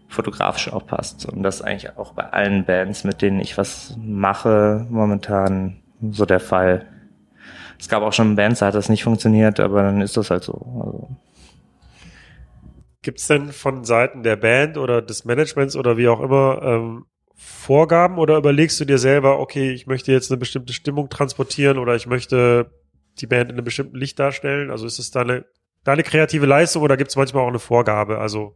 [0.10, 1.26] fotografisch auch passt.
[1.26, 5.82] Und das ist eigentlich auch bei allen Bands, mit denen ich was mache, momentan
[6.12, 6.86] so der Fall.
[7.80, 10.44] Es gab auch schon Bands, da hat das nicht funktioniert, aber dann ist das halt
[10.44, 10.54] so.
[10.54, 11.10] Also.
[13.02, 17.06] Gibt es denn von Seiten der Band oder des Managements oder wie auch immer ähm,
[17.36, 21.96] Vorgaben oder überlegst du dir selber, okay, ich möchte jetzt eine bestimmte Stimmung transportieren oder
[21.96, 22.72] ich möchte
[23.20, 24.72] die Band in einem bestimmten Licht darstellen?
[24.72, 25.46] Also ist es deine,
[25.84, 28.20] deine kreative Leistung oder gibt es manchmal auch eine Vorgabe?
[28.20, 28.56] Also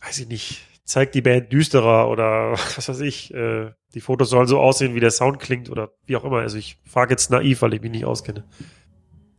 [0.00, 4.46] weiß ich nicht, zeigt die Band düsterer oder was weiß ich, äh, die Fotos sollen
[4.46, 6.38] so aussehen, wie der Sound klingt oder wie auch immer.
[6.38, 8.44] Also ich frage jetzt naiv, weil ich mich nicht auskenne.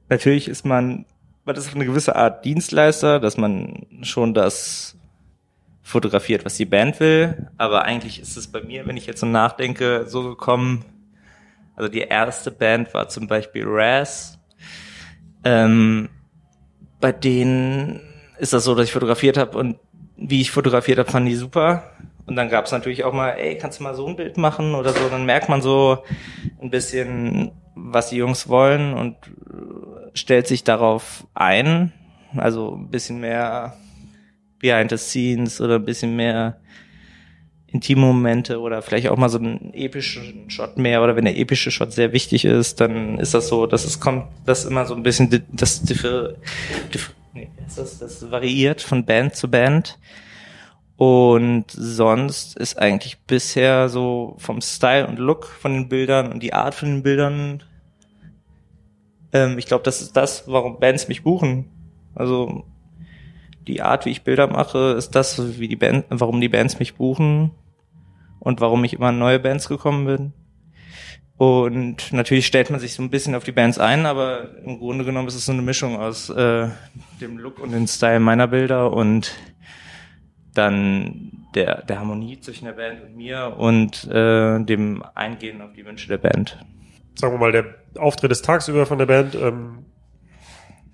[0.10, 1.06] Natürlich ist man,
[1.46, 4.96] man ist auf eine gewisse Art Dienstleister, dass man schon das
[5.82, 9.26] fotografiert, was die Band will, aber eigentlich ist es bei mir, wenn ich jetzt so
[9.26, 10.86] nachdenke, so gekommen,
[11.80, 14.38] also die erste Band war zum Beispiel Raz,
[15.46, 16.10] ähm,
[17.00, 18.02] bei denen
[18.38, 19.78] ist das so, dass ich fotografiert habe und
[20.18, 21.84] wie ich fotografiert habe, fanden die super.
[22.26, 24.76] Und dann gab es natürlich auch mal, ey, kannst du mal so ein Bild machen
[24.76, 25.08] oder so.
[25.10, 26.04] Dann merkt man so
[26.62, 29.16] ein bisschen, was die Jungs wollen und
[30.14, 31.94] stellt sich darauf ein.
[32.36, 33.78] Also ein bisschen mehr
[34.60, 36.60] Behind the Scenes oder ein bisschen mehr
[37.72, 41.72] intime Momente oder vielleicht auch mal so einen epischen Shot mehr oder wenn der epische
[41.72, 45.04] Shot sehr wichtig ist, dann ist das so, dass es kommt, dass immer so ein
[45.04, 45.84] bisschen das,
[47.34, 49.98] nee, das, das variiert von Band zu Band.
[50.98, 56.54] Und sonst ist eigentlich bisher so vom Style und Look von den Bildern und die
[56.54, 57.64] Art von den Bildern,
[59.32, 61.70] ähm, ich glaube, das ist das, warum Bands mich buchen.
[62.16, 62.66] Also
[63.70, 66.96] die Art, wie ich Bilder mache, ist das, wie die Band, warum die Bands mich
[66.96, 67.52] buchen
[68.40, 70.34] und warum ich immer an neue Bands gekommen bin.
[71.38, 75.06] Und natürlich stellt man sich so ein bisschen auf die Bands ein, aber im Grunde
[75.06, 76.68] genommen ist es so eine Mischung aus äh,
[77.22, 79.34] dem Look und dem Style meiner Bilder und
[80.54, 85.86] dann der, der Harmonie zwischen der Band und mir und äh, dem Eingehen auf die
[85.86, 86.58] Wünsche der Band.
[87.16, 89.86] Sagen wir mal, der Auftritt des tagsüber von der Band, ähm,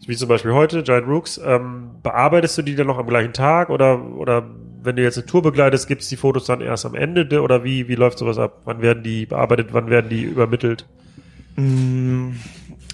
[0.08, 3.70] wie zum Beispiel heute, Giant Rooks, ähm, bearbeitest du die dann noch am gleichen Tag
[3.70, 4.48] oder, oder
[4.84, 7.64] wenn du jetzt eine Tour begleitest, gibt es die Fotos dann erst am Ende oder
[7.64, 8.62] wie, wie läuft sowas ab?
[8.66, 10.86] Wann werden die bearbeitet, wann werden die übermittelt?
[11.56, 12.32] Mm,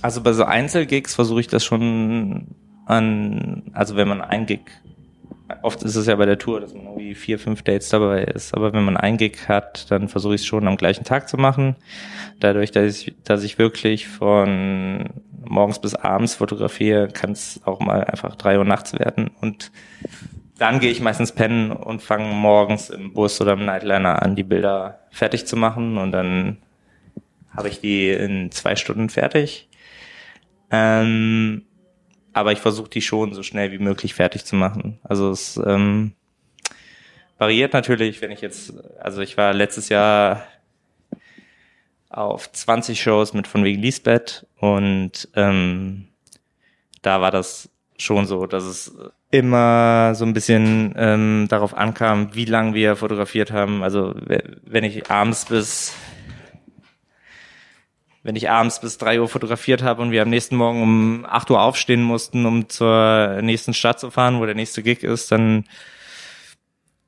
[0.02, 2.48] also bei so Einzelgigs versuche ich das schon
[2.86, 4.62] an, also wenn man ein Gig,
[5.62, 8.54] oft ist es ja bei der Tour, dass man irgendwie vier, fünf Dates dabei ist,
[8.54, 11.38] aber wenn man ein Gig hat, dann versuche ich es schon am gleichen Tag zu
[11.38, 11.76] machen.
[12.40, 15.10] Dadurch, dass ich, dass ich wirklich von
[15.44, 19.72] morgens bis abends fotografiere, kann es auch mal einfach drei Uhr nachts werden und
[20.58, 24.44] dann gehe ich meistens pennen und fange morgens im Bus oder im Nightliner an, die
[24.44, 26.58] Bilder fertig zu machen und dann
[27.56, 29.70] habe ich die in zwei Stunden fertig.
[30.70, 31.64] Ähm,
[32.34, 35.00] aber ich versuche die schon so schnell wie möglich fertig zu machen.
[35.04, 36.14] Also es ähm,
[37.38, 40.44] variiert natürlich, wenn ich jetzt, also ich war letztes Jahr
[42.10, 46.08] auf 20 Shows mit von wegen Lisbeth und ähm,
[47.02, 48.94] da war das schon so, dass es
[49.30, 53.82] immer so ein bisschen ähm, darauf ankam, wie lang wir fotografiert haben.
[53.82, 54.14] Also
[54.64, 55.94] wenn ich abends bis
[58.24, 61.50] wenn ich abends bis drei Uhr fotografiert habe und wir am nächsten Morgen um acht
[61.50, 65.66] Uhr aufstehen mussten, um zur nächsten Stadt zu fahren, wo der nächste Gig ist, dann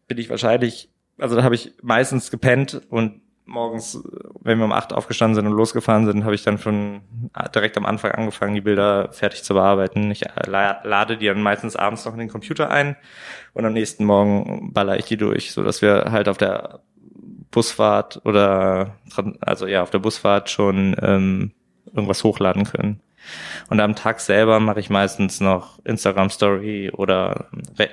[0.07, 4.01] bin ich wahrscheinlich, also da habe ich meistens gepennt und morgens,
[4.39, 7.01] wenn wir um acht aufgestanden sind und losgefahren sind, habe ich dann schon
[7.53, 10.09] direkt am Anfang angefangen, die Bilder fertig zu bearbeiten.
[10.11, 12.95] Ich äh, la- lade die dann meistens abends noch in den Computer ein
[13.53, 16.79] und am nächsten Morgen baller ich die durch, so dass wir halt auf der
[17.53, 18.95] Busfahrt oder
[19.39, 21.51] also ja auf der Busfahrt schon ähm,
[21.85, 22.99] irgendwas hochladen können.
[23.69, 27.47] Und am Tag selber mache ich meistens noch Instagram Story oder
[27.79, 27.89] re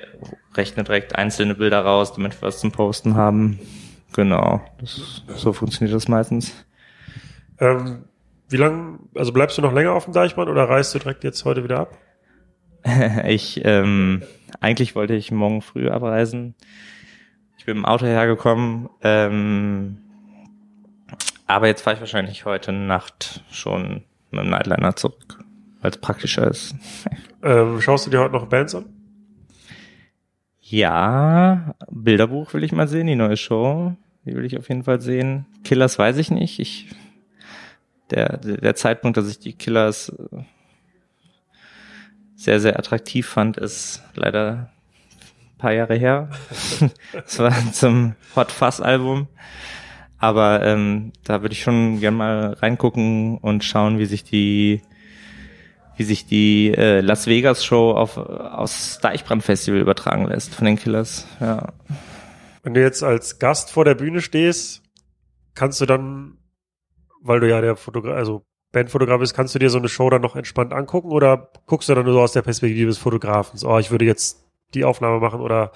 [0.54, 3.60] rechne direkt einzelne Bilder raus, damit wir was zum Posten haben.
[4.12, 6.52] Genau, das, so funktioniert das meistens.
[7.60, 8.04] Ähm,
[8.48, 11.44] wie lang, also bleibst du noch länger auf dem Deichbrand oder reist du direkt jetzt
[11.44, 11.96] heute wieder ab?
[13.26, 14.22] Ich, ähm,
[14.58, 16.54] eigentlich wollte ich morgen früh abreisen.
[17.60, 19.98] Ich bin im Auto hergekommen, ähm,
[21.46, 25.44] aber jetzt fahre ich wahrscheinlich heute Nacht schon mit dem Nightliner zurück,
[25.82, 26.74] weil es praktischer ist.
[27.42, 28.84] Ähm, schaust du dir heute noch Bands an?
[30.60, 33.94] Ja, Bilderbuch will ich mal sehen, die neue Show.
[34.26, 35.46] Die will ich auf jeden Fall sehen.
[35.64, 36.58] Killers weiß ich nicht.
[36.60, 36.88] Ich,
[38.10, 40.42] der, der Zeitpunkt, dass ich die Killers äh,
[42.34, 44.70] sehr, sehr attraktiv fand, ist leider
[45.60, 46.30] paar Jahre her.
[47.12, 49.28] Das war zum Hot Fuzz Album.
[50.18, 54.82] Aber ähm, da würde ich schon gern mal reingucken und schauen, wie sich die
[55.96, 60.76] wie sich die äh, Las Vegas Show auf aus Deichbrand Festival übertragen lässt von den
[60.76, 61.26] Killers.
[61.40, 61.72] Ja.
[62.62, 64.82] Wenn du jetzt als Gast vor der Bühne stehst,
[65.54, 66.38] kannst du dann,
[67.22, 70.22] weil du ja der Fotograf, also Bandfotograf bist, kannst du dir so eine Show dann
[70.22, 73.58] noch entspannt angucken oder guckst du dann nur so aus der Perspektive des Fotografen?
[73.64, 75.72] Oh, ich würde jetzt die Aufnahme machen oder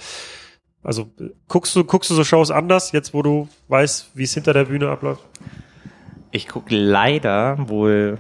[0.83, 1.11] also
[1.49, 4.67] guckst du, guckst du so Shows anders, jetzt wo du weißt, wie es hinter der
[4.67, 5.25] Bühne abläuft?
[6.31, 8.19] Ich gucke leider wohl,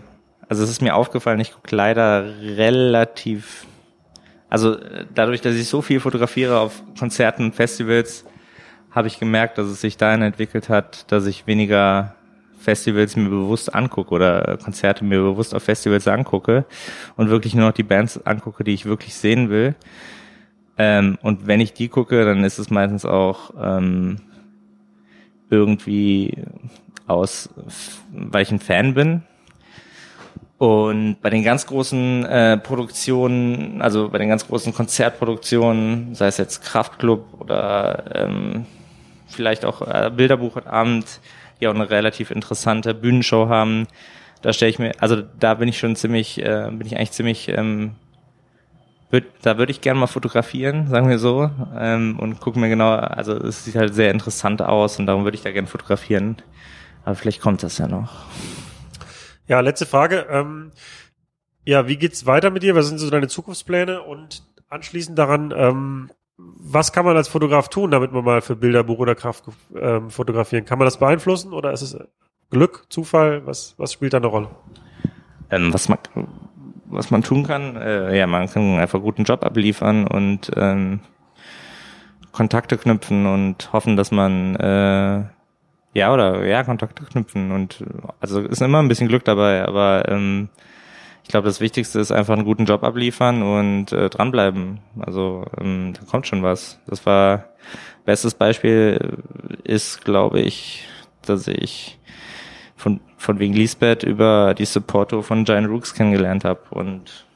[0.48, 3.66] also es ist mir aufgefallen, ich gucke leider relativ,
[4.48, 4.76] also
[5.14, 8.24] dadurch, dass ich so viel fotografiere auf Konzerten, Festivals,
[8.90, 12.14] habe ich gemerkt, dass es sich dahin entwickelt hat, dass ich weniger
[12.56, 16.64] Festivals mir bewusst angucke oder Konzerte mir bewusst auf Festivals angucke
[17.16, 19.74] und wirklich nur noch die Bands angucke, die ich wirklich sehen will.
[20.76, 24.16] Ähm, und wenn ich die gucke, dann ist es meistens auch ähm,
[25.50, 26.36] irgendwie
[27.06, 27.50] aus,
[28.12, 29.22] weil ich ein Fan bin.
[30.58, 36.38] Und bei den ganz großen äh, Produktionen, also bei den ganz großen Konzertproduktionen, sei es
[36.38, 38.66] jetzt Kraftklub oder ähm,
[39.26, 41.20] vielleicht auch äh, Bilderbuch heute Abend,
[41.60, 43.86] die auch eine relativ interessante Bühnenshow haben,
[44.42, 47.48] da stelle ich mir, also da bin ich schon ziemlich, äh, bin ich eigentlich ziemlich,
[47.48, 47.92] ähm,
[49.14, 52.94] würd, da würde ich gerne mal fotografieren, sagen wir so, ähm, und gucken mir genau,
[52.94, 56.36] also es sieht halt sehr interessant aus und darum würde ich da gerne fotografieren.
[57.04, 58.24] Aber vielleicht kommt das ja noch.
[59.46, 60.26] Ja, letzte Frage.
[60.28, 60.72] Ähm,
[61.64, 62.74] ja, wie geht's weiter mit dir?
[62.74, 64.02] Was sind so deine Zukunftspläne?
[64.02, 68.98] Und anschließend daran, ähm, was kann man als Fotograf tun, damit man mal für Bilderbuch
[68.98, 69.44] oder Kraft
[69.78, 70.64] ähm, fotografieren?
[70.64, 71.96] Kann man das beeinflussen oder ist es
[72.50, 73.46] Glück, Zufall?
[73.46, 74.50] Was, was spielt da eine Rolle?
[75.50, 75.98] Ähm, was man
[76.94, 81.00] was man tun kann, äh, ja, man kann einfach guten Job abliefern und ähm,
[82.32, 85.24] Kontakte knüpfen und hoffen, dass man äh,
[85.94, 87.84] ja oder ja Kontakte knüpfen und
[88.20, 90.48] also ist immer ein bisschen Glück dabei, aber ähm,
[91.24, 94.80] ich glaube, das Wichtigste ist einfach einen guten Job abliefern und äh, dranbleiben.
[95.00, 96.78] Also ähm, da kommt schon was.
[96.86, 97.46] Das war
[98.04, 99.18] bestes Beispiel
[99.64, 100.86] ist, glaube ich,
[101.22, 101.98] dass ich
[103.24, 107.26] von wegen Lisbeth über die Supporto von Giant Rooks kennengelernt habe und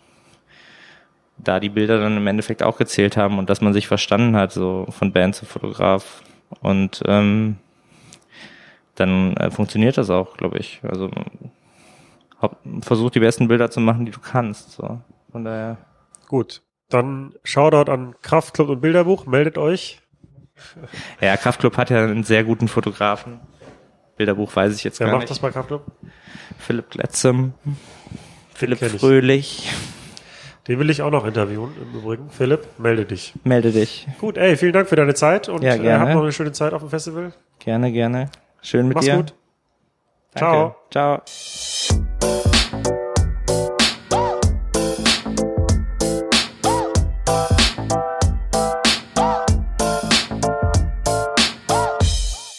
[1.38, 4.52] da die Bilder dann im Endeffekt auch gezählt haben und dass man sich verstanden hat,
[4.52, 6.22] so von Band zu Fotograf
[6.60, 7.56] und ähm,
[8.94, 10.80] dann äh, funktioniert das auch, glaube ich.
[10.82, 11.10] Also
[12.82, 14.72] versuch die besten Bilder zu machen, die du kannst.
[14.72, 15.00] So.
[15.30, 15.78] Von daher.
[16.26, 16.62] Gut.
[16.88, 19.26] Dann Shoutout an Kraftclub und Bilderbuch.
[19.26, 20.00] Meldet euch.
[21.20, 23.40] Ja, Kraftclub hat ja einen sehr guten Fotografen.
[24.18, 25.30] Bilderbuch weiß ich jetzt Wer gar macht nicht.
[25.30, 25.84] das bei Kraftclub?
[26.58, 27.54] Philipp Gletzem,
[28.54, 28.78] Philipp.
[28.78, 29.70] Fröhlich.
[30.66, 32.28] Den will ich auch noch interviewen im Übrigen.
[32.30, 33.32] Philipp, melde dich.
[33.44, 34.06] Melde dich.
[34.20, 36.74] Gut, ey, vielen Dank für deine Zeit und Ja, äh, habt noch eine schöne Zeit
[36.74, 37.32] auf dem Festival.
[37.60, 38.28] Gerne, gerne.
[38.60, 39.16] Schön mit Mach's dir.
[39.16, 39.34] gut.
[40.34, 40.74] Danke.
[40.90, 41.22] Ciao.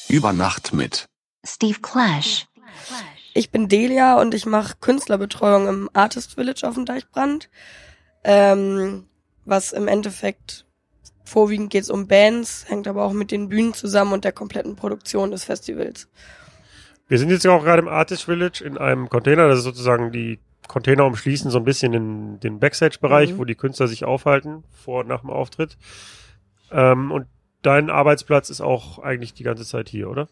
[0.07, 1.08] Über Nacht mit.
[1.45, 2.47] Steve Clash.
[3.33, 7.49] Ich bin Delia und ich mache Künstlerbetreuung im Artist Village auf dem Deichbrand.
[8.23, 9.07] Ähm,
[9.45, 10.65] was im Endeffekt
[11.23, 15.31] vorwiegend geht's um Bands, hängt aber auch mit den Bühnen zusammen und der kompletten Produktion
[15.31, 16.09] des Festivals.
[17.07, 19.47] Wir sind jetzt ja auch gerade im Artist Village in einem Container.
[19.47, 23.37] Das ist sozusagen die Container umschließen so ein bisschen den, den Backstage-Bereich, Mhm.
[23.39, 25.77] wo die Künstler sich aufhalten, vor und nach dem Auftritt.
[26.71, 27.25] Ähm, und
[27.61, 30.27] dein Arbeitsplatz ist auch eigentlich die ganze Zeit hier, oder?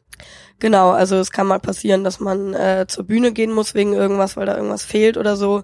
[0.60, 4.38] Genau, also es kann mal passieren, dass man äh, zur Bühne gehen muss wegen irgendwas,
[4.38, 5.64] weil da irgendwas fehlt oder so.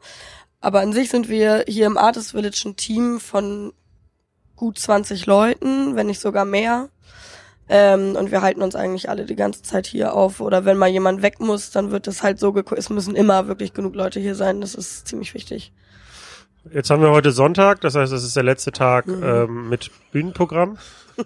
[0.60, 3.74] Aber an sich sind wir hier im Artist Village ein Team von
[4.56, 6.90] gut 20 Leuten, wenn nicht sogar mehr.
[7.70, 10.42] Ähm, und wir halten uns eigentlich alle die ganze Zeit hier auf.
[10.42, 12.80] Oder wenn mal jemand weg muss, dann wird es halt so geguckt.
[12.80, 14.62] Es müssen immer wirklich genug Leute hier sein.
[14.62, 15.74] Das ist ziemlich wichtig.
[16.72, 19.24] Jetzt haben wir heute Sonntag, das heißt, es ist der letzte Tag Mhm.
[19.24, 20.78] ähm, mit Bühnenprogramm.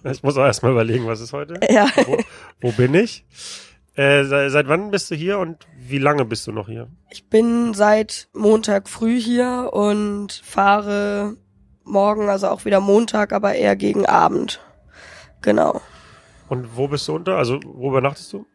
[0.04, 1.60] Ich muss auch erstmal überlegen, was ist heute?
[1.70, 1.88] Ja.
[2.06, 2.18] Wo,
[2.60, 3.24] wo bin ich?
[3.96, 6.88] Äh, seit, seit wann bist du hier und wie lange bist du noch hier?
[7.10, 11.36] Ich bin seit Montag früh hier und fahre
[11.84, 14.60] morgen, also auch wieder Montag, aber eher gegen Abend.
[15.42, 15.82] Genau.
[16.50, 17.38] Und wo bist du unter?
[17.38, 18.46] Also wo übernachtest du?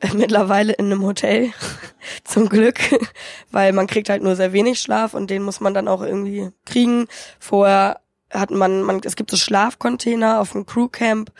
[0.14, 1.52] Mittlerweile in einem Hotel.
[2.24, 2.78] Zum Glück.
[3.50, 6.50] Weil man kriegt halt nur sehr wenig Schlaf und den muss man dann auch irgendwie
[6.64, 7.06] kriegen.
[7.38, 8.00] Vorher
[8.32, 11.32] hat man, man es gibt so Schlafcontainer auf dem Crewcamp.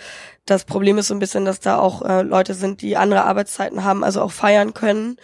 [0.47, 3.85] Das Problem ist so ein bisschen, dass da auch äh, Leute sind, die andere Arbeitszeiten
[3.85, 5.17] haben, also auch feiern können.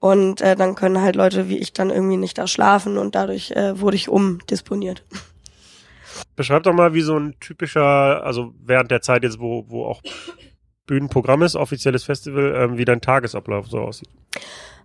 [0.00, 3.52] Und äh, dann können halt Leute wie ich dann irgendwie nicht da schlafen und dadurch
[3.52, 5.02] äh, wurde ich umdisponiert.
[6.36, 10.02] Beschreib doch mal, wie so ein typischer, also während der Zeit jetzt, wo, wo auch
[10.86, 14.08] Bühnenprogramm ist, offizielles Festival, ähm, wie dein Tagesablauf so aussieht.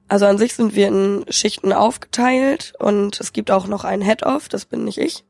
[0.07, 4.49] Also an sich sind wir in Schichten aufgeteilt und es gibt auch noch einen Head-Off,
[4.49, 5.23] das bin nicht ich,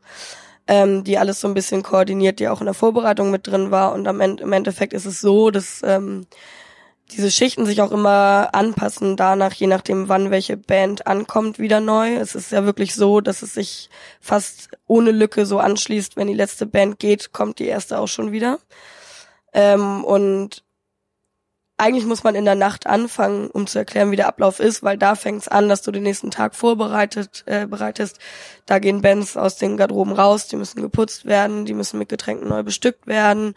[0.68, 3.94] ähm, die alles so ein bisschen koordiniert, die auch in der Vorbereitung mit drin war.
[3.94, 6.28] Und am Ende, im Endeffekt ist es so, dass ähm,
[7.12, 12.16] diese Schichten sich auch immer anpassen danach, je nachdem, wann welche Band ankommt, wieder neu.
[12.16, 13.90] Es ist ja wirklich so, dass es sich
[14.22, 16.16] fast ohne Lücke so anschließt.
[16.16, 18.60] Wenn die letzte Band geht, kommt die erste auch schon wieder.
[19.60, 20.64] Ähm, und
[21.78, 24.98] eigentlich muss man in der Nacht anfangen, um zu erklären, wie der Ablauf ist, weil
[24.98, 28.20] da fängt es an, dass du den nächsten Tag vorbereitet äh, bereitest.
[28.66, 32.50] Da gehen Bands aus den Garderoben raus, die müssen geputzt werden, die müssen mit Getränken
[32.50, 33.54] neu bestückt werden.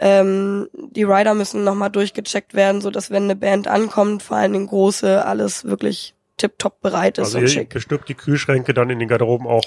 [0.00, 4.52] Ähm, die Rider müssen nochmal durchgecheckt werden, so dass wenn eine Band ankommt, vor allen
[4.52, 7.68] Dingen große, alles wirklich tipptopp bereit ist Also und ihr schick.
[7.68, 9.64] bestückt die Kühlschränke dann in den Garderoben auch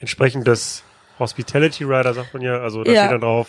[0.00, 0.82] entsprechend des
[1.20, 2.58] Hospitality Rider, sagt man ja.
[2.58, 3.00] Also da Ja.
[3.02, 3.48] steht dann drauf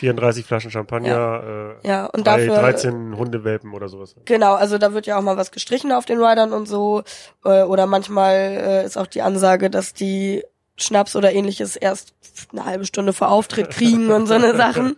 [0.00, 4.14] 34 Flaschen Champagner, äh, Ja, und drei, dafür 13 Hundewelpen oder sowas.
[4.24, 7.02] Genau, also da wird ja auch mal was gestrichen auf den Riders und so.
[7.44, 10.42] Äh, oder manchmal äh, ist auch die Ansage, dass die
[10.78, 12.14] Schnaps oder ähnliches erst
[12.52, 14.96] eine halbe Stunde vor Auftritt kriegen und so eine Sachen.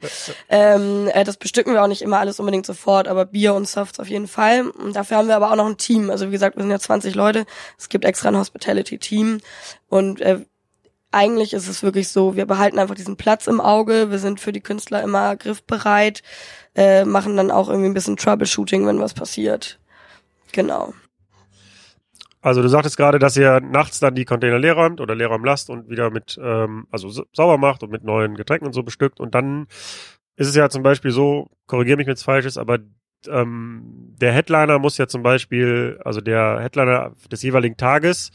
[0.48, 3.98] Ähm, äh, das bestücken wir auch nicht immer alles unbedingt sofort, aber Bier und Softs
[3.98, 4.68] auf jeden Fall.
[4.68, 6.10] Und dafür haben wir aber auch noch ein Team.
[6.10, 7.44] Also wie gesagt, wir sind ja 20 Leute.
[7.76, 9.40] Es gibt extra ein Hospitality-Team.
[9.88, 10.44] Und äh,
[11.12, 14.52] eigentlich ist es wirklich so, wir behalten einfach diesen Platz im Auge, wir sind für
[14.52, 16.22] die Künstler immer griffbereit,
[16.74, 19.78] äh, machen dann auch irgendwie ein bisschen Troubleshooting, wenn was passiert.
[20.52, 20.94] Genau.
[22.40, 25.44] Also du sagtest gerade, dass ihr nachts dann die Container leer räumt oder leer räumen
[25.44, 28.82] lasst und wieder mit, ähm, also sa- sauber macht und mit neuen Getränken und so
[28.82, 29.20] bestückt.
[29.20, 29.68] Und dann
[30.34, 32.78] ist es ja zum Beispiel so, korrigiere mich, wenn es falsch ist, aber
[33.28, 38.32] ähm, der Headliner muss ja zum Beispiel, also der Headliner des jeweiligen Tages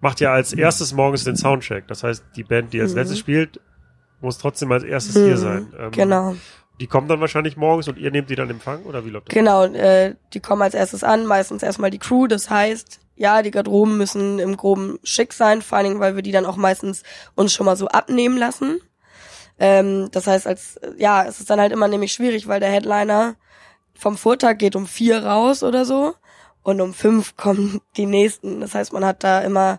[0.00, 1.86] macht ja als erstes morgens den Soundcheck.
[1.88, 2.98] Das heißt, die Band, die als Mhm.
[2.98, 3.60] letztes spielt,
[4.20, 5.72] muss trotzdem als erstes Mhm, hier sein.
[5.78, 6.34] Ähm, Genau.
[6.80, 9.34] Die kommen dann wahrscheinlich morgens und ihr nehmt die dann Empfang oder wie läuft das?
[9.34, 13.50] Genau, äh, die kommen als erstes an, meistens erstmal die Crew, das heißt, ja, die
[13.50, 17.02] Garderoben müssen im Groben schick sein, vor allen Dingen, weil wir die dann auch meistens
[17.34, 18.80] uns schon mal so abnehmen lassen.
[19.58, 23.34] Ähm, das heißt, als ja, es ist dann halt immer nämlich schwierig, weil der Headliner
[23.94, 26.14] vom Vortag geht um vier raus oder so
[26.62, 28.60] und um fünf kommen die nächsten.
[28.60, 29.78] Das heißt, man hat da immer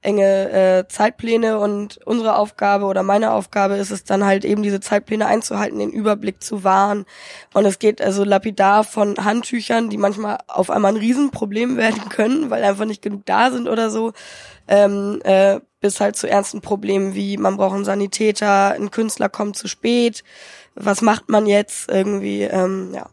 [0.00, 4.78] enge äh, Zeitpläne und unsere Aufgabe oder meine Aufgabe ist es dann halt eben diese
[4.78, 7.04] Zeitpläne einzuhalten, den Überblick zu wahren.
[7.52, 12.50] Und es geht also lapidar von Handtüchern, die manchmal auf einmal ein Riesenproblem werden können,
[12.50, 14.12] weil einfach nicht genug da sind oder so,
[14.68, 19.56] ähm, äh, bis halt zu ernsten Problemen wie man braucht einen Sanitäter, ein Künstler kommt
[19.56, 20.22] zu spät,
[20.74, 23.08] was macht man jetzt irgendwie, ähm, ja.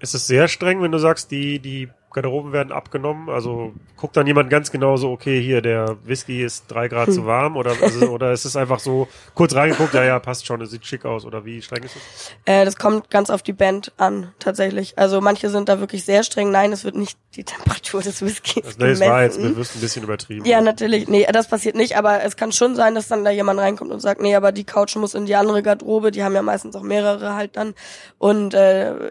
[0.00, 3.28] Ist es sehr streng, wenn du sagst, die, die Garderoben werden abgenommen?
[3.28, 7.14] Also guckt dann jemand ganz genau so, okay, hier, der Whisky ist drei Grad Hm.
[7.14, 10.60] zu warm oder, also, oder ist es einfach so kurz reingeguckt, ja, ja, passt schon,
[10.60, 12.30] es sieht schick aus oder wie streng ist es?
[12.44, 14.98] Äh, das kommt ganz auf die Band an, tatsächlich.
[14.98, 16.50] Also manche sind da wirklich sehr streng.
[16.50, 19.54] Nein, es wird nicht die Temperatur des Whiskys Also, nee, es war jetzt gemessen.
[19.54, 20.44] bewusst ein bisschen übertrieben.
[20.44, 21.08] Ja, natürlich.
[21.08, 24.00] Nee, das passiert nicht, aber es kann schon sein, dass dann da jemand reinkommt und
[24.00, 26.82] sagt, nee, aber die Couch muss in die andere Garderobe, die haben ja meistens auch
[26.82, 27.74] mehrere halt dann.
[28.18, 29.10] Und äh,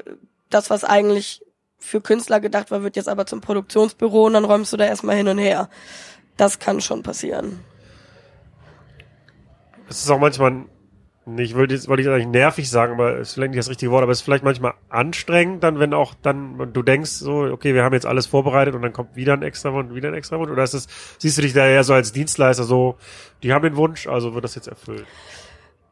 [0.50, 1.42] das, was eigentlich
[1.82, 5.18] für Künstler gedacht war, wird jetzt aber zum Produktionsbüro und dann räumst du da erstmal
[5.18, 5.70] hin und her.
[6.38, 7.60] Das kann schon passieren.
[9.90, 10.66] Es ist auch manchmal,
[11.26, 13.92] nicht, wollte jetzt, wollte ich eigentlich nervig sagen, aber es ist vielleicht nicht das richtige
[13.92, 17.74] Wort, aber es ist vielleicht manchmal anstrengend, dann, wenn auch dann du denkst, so, okay,
[17.74, 20.40] wir haben jetzt alles vorbereitet und dann kommt wieder ein extra Wunsch, wieder ein extra
[20.40, 22.98] Wunsch, oder ist es, siehst du dich da eher so als Dienstleister, so,
[23.44, 25.06] die haben den Wunsch, also wird das jetzt erfüllt?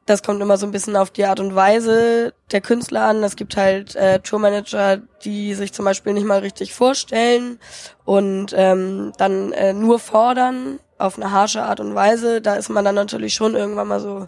[0.10, 3.24] Das kommt immer so ein bisschen auf die Art und Weise der Künstler an.
[3.24, 7.60] Es gibt halt äh, Tourmanager, die sich zum Beispiel nicht mal richtig vorstellen
[8.05, 12.41] und ähm, dann äh, nur fordern auf eine harsche Art und Weise.
[12.41, 14.28] Da ist man dann natürlich schon irgendwann mal so,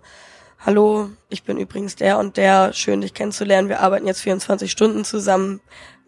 [0.64, 5.04] hallo, ich bin übrigens der und der, schön dich kennenzulernen, wir arbeiten jetzt 24 Stunden
[5.04, 5.62] zusammen,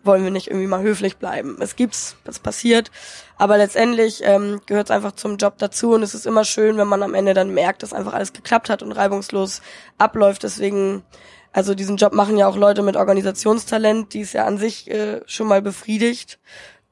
[0.04, 1.58] wollen wir nicht irgendwie mal höflich bleiben.
[1.60, 2.92] Es gibt's, das passiert,
[3.38, 6.88] aber letztendlich ähm, gehört es einfach zum Job dazu und es ist immer schön, wenn
[6.88, 9.62] man am Ende dann merkt, dass einfach alles geklappt hat und reibungslos
[9.98, 10.44] abläuft.
[10.44, 11.04] Deswegen,
[11.52, 15.22] also diesen Job machen ja auch Leute mit Organisationstalent, die ist ja an sich äh,
[15.26, 16.40] schon mal befriedigt,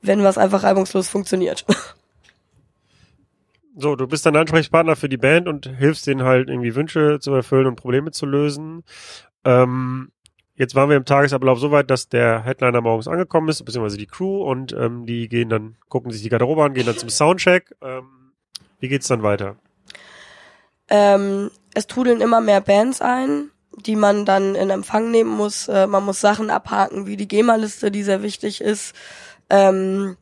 [0.01, 1.65] wenn was einfach reibungslos funktioniert.
[3.73, 7.33] So, du bist dann Ansprechpartner für die Band und hilfst denen halt irgendwie Wünsche zu
[7.33, 8.83] erfüllen und Probleme zu lösen.
[9.45, 10.11] Ähm,
[10.61, 14.05] jetzt waren wir im Tagesablauf so weit, dass der Headliner morgens angekommen ist, beziehungsweise die
[14.05, 17.75] Crew und ähm, die gehen dann, gucken sich die Garderobe an, gehen dann zum Soundcheck.
[17.81, 18.31] Ähm,
[18.79, 19.55] wie geht's dann weiter?
[20.87, 25.67] Ähm, es trudeln immer mehr Bands ein, die man dann in Empfang nehmen muss.
[25.67, 28.93] Äh, man muss Sachen abhaken, wie die GEMA-Liste, die sehr wichtig ist.
[29.49, 30.15] Ähm,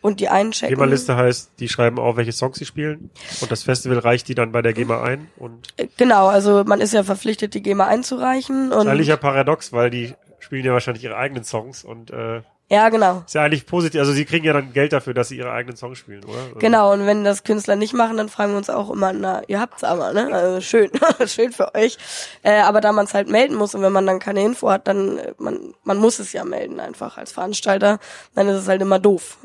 [0.00, 0.74] und die einchecken.
[0.74, 4.52] GEMA-Liste heißt, die schreiben auf, welche Songs sie spielen und das Festival reicht die dann
[4.52, 8.70] bei der GEMA ein und Äh, Genau, also man ist ja verpflichtet, die GEMA einzureichen.
[8.70, 12.42] ist Und eigentlich ja paradox, weil die spielen ja wahrscheinlich ihre eigenen Songs und äh,
[12.70, 13.22] ja, genau.
[13.26, 15.76] ist ja eigentlich positiv, also sie kriegen ja dann Geld dafür, dass sie ihre eigenen
[15.78, 16.38] Songs spielen, oder?
[16.38, 19.42] Also, Genau, und wenn das Künstler nicht machen, dann fragen wir uns auch immer, na,
[19.48, 20.28] ihr habt's aber, ne?
[20.30, 20.90] Also schön,
[21.26, 21.96] schön für euch.
[22.42, 24.86] Äh, aber da man es halt melden muss und wenn man dann keine Info hat,
[24.86, 28.00] dann, äh, man, man muss es ja melden einfach als Veranstalter,
[28.34, 29.38] dann ist es halt immer doof.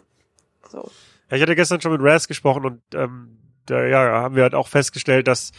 [0.74, 0.90] So.
[1.30, 4.56] Ja, ich hatte gestern schon mit Raz gesprochen und ähm, da ja, haben wir halt
[4.56, 5.52] auch festgestellt, dass,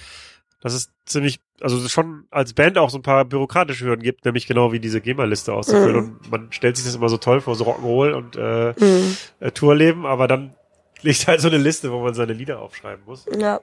[0.60, 4.46] dass es ziemlich, also schon als Band auch so ein paar bürokratische Hürden gibt, nämlich
[4.46, 6.04] genau wie diese GEMA-Liste auszufüllen.
[6.04, 6.16] Mhm.
[6.24, 9.16] Und man stellt sich das immer so toll vor, so Rock'n'Roll und äh, Mhm.
[9.40, 10.54] äh, Tourleben, aber dann
[11.02, 13.24] liegt halt so eine Liste, wo man seine Lieder aufschreiben muss.
[13.38, 13.60] Ja.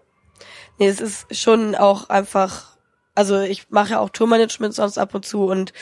[0.80, 2.78] Nee, es ist schon auch einfach,
[3.16, 5.74] also ich mache ja auch Tourmanagement sonst ab und zu und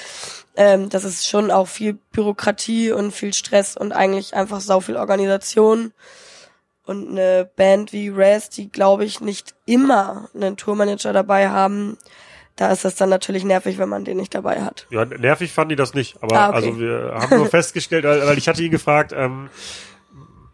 [0.55, 4.97] ähm, das ist schon auch viel Bürokratie und viel Stress und eigentlich einfach sau viel
[4.97, 5.93] Organisation.
[6.85, 11.99] Und eine Band wie Raz, die glaube ich nicht immer einen Tourmanager dabei haben,
[12.55, 14.87] da ist das dann natürlich nervig, wenn man den nicht dabei hat.
[14.89, 16.55] Ja, nervig fanden die das nicht, aber Ah, okay.
[16.55, 19.49] also wir haben nur festgestellt, weil, ich hatte ihn gefragt, ähm,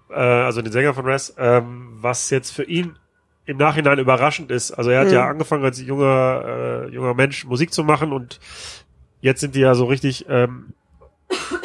[0.10, 2.98] äh, also den Sänger von Raz, ähm, was jetzt für ihn
[3.46, 4.72] im Nachhinein überraschend ist.
[4.72, 5.14] Also er hat Mhm.
[5.14, 8.40] ja angefangen als junger äh, junger Mensch Musik zu machen und
[9.22, 10.74] jetzt sind die ja so richtig ähm,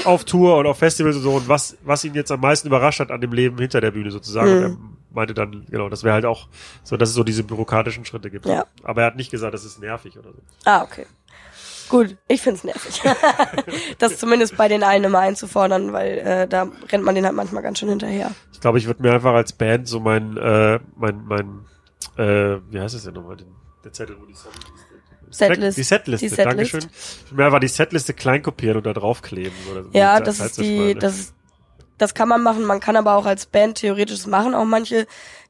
[0.04, 3.00] auf Tour und auf Festivals und so und was was ihn jetzt am meisten überrascht
[3.00, 4.50] hat an dem Leben hinter der Bühne sozusagen.
[4.56, 4.76] Und er
[5.12, 6.48] meinte dann genau, das wäre halt auch
[6.82, 8.46] so, dass es so diese bürokratischen Schritte gibt.
[8.46, 8.64] Ja.
[8.84, 10.38] Aber er hat nicht gesagt, das ist nervig oder so.
[10.64, 11.06] Ah, okay.
[11.90, 13.02] Gut, ich find's nervig.
[13.98, 17.62] das zumindest bei den einen immer einzufordern, weil äh, da rennt man den halt manchmal
[17.62, 18.30] ganz schön hinterher.
[18.52, 21.66] Ich glaube, ich würde mir einfach als Band so mein, äh, mein, mein,
[22.16, 23.48] äh, wie heißt es denn nochmal, den,
[23.84, 24.54] der Zettel, wo die Songs
[25.30, 25.78] Setlist.
[25.78, 26.46] Die Setliste, Die Setlist.
[26.46, 26.80] Dankeschön.
[26.80, 29.56] Ich würde mir einfach die Setliste klein kopieren und da draufkleben.
[29.70, 29.90] Oder so.
[29.92, 30.94] Ja, das Zeit ist zu die, ne?
[30.96, 31.34] das ist,
[31.98, 32.64] das kann man machen.
[32.64, 34.54] Man kann aber auch als Band theoretisch das machen.
[34.54, 35.06] Auch manche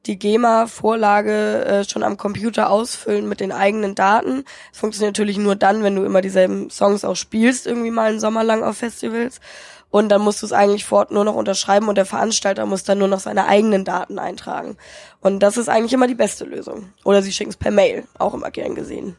[0.06, 4.44] die GEMA-Vorlage äh, schon am Computer ausfüllen mit den eigenen Daten.
[4.70, 8.20] Das funktioniert natürlich nur dann, wenn du immer dieselben Songs auch spielst, irgendwie mal einen
[8.20, 9.40] Sommer lang auf Festivals.
[9.90, 12.84] Und dann musst du es eigentlich vor Ort nur noch unterschreiben und der Veranstalter muss
[12.84, 14.76] dann nur noch seine eigenen Daten eintragen.
[15.20, 16.92] Und das ist eigentlich immer die beste Lösung.
[17.04, 19.16] Oder sie schicken es per Mail, auch immer gern gesehen.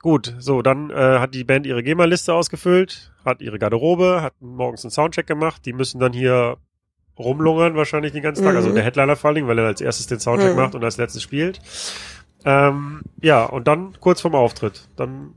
[0.00, 4.84] Gut, so, dann äh, hat die Band ihre GEMA-Liste ausgefüllt, hat ihre Garderobe, hat morgens
[4.84, 5.62] einen Soundcheck gemacht.
[5.64, 6.58] Die müssen dann hier
[7.18, 8.52] rumlungern wahrscheinlich den ganzen Tag.
[8.52, 8.58] Mhm.
[8.58, 10.56] Also der Headliner vor allen Dingen, weil er als erstes den Soundcheck Mhm.
[10.56, 11.60] macht und als letztes spielt.
[12.44, 14.88] Ähm, ja, und dann kurz vorm Auftritt.
[14.96, 15.34] Dann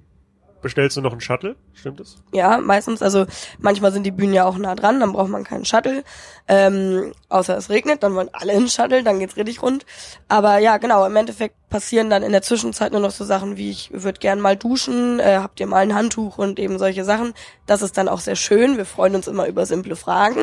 [0.61, 2.17] bestellst du noch einen Shuttle, stimmt das?
[2.32, 3.25] Ja, meistens, also
[3.57, 6.03] manchmal sind die Bühnen ja auch nah dran, dann braucht man keinen Shuttle.
[6.47, 9.88] Ähm, außer es regnet, dann wollen alle einen Shuttle, dann geht's richtig rund.
[10.27, 13.71] Aber ja, genau, im Endeffekt passieren dann in der Zwischenzeit nur noch so Sachen wie,
[13.71, 17.34] ich würde gern mal duschen, äh, habt ihr mal ein Handtuch und eben solche Sachen.
[17.65, 18.77] Das ist dann auch sehr schön.
[18.77, 20.38] Wir freuen uns immer über simple Fragen.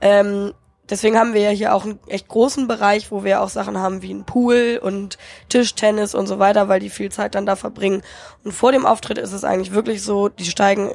[0.00, 0.52] Ähm,
[0.88, 4.02] deswegen haben wir ja hier auch einen echt großen Bereich, wo wir auch Sachen haben
[4.02, 5.18] wie ein Pool und
[5.48, 8.02] Tischtennis und so weiter, weil die viel Zeit dann da verbringen.
[8.44, 10.92] Und vor dem Auftritt ist es eigentlich wirklich so, die steigen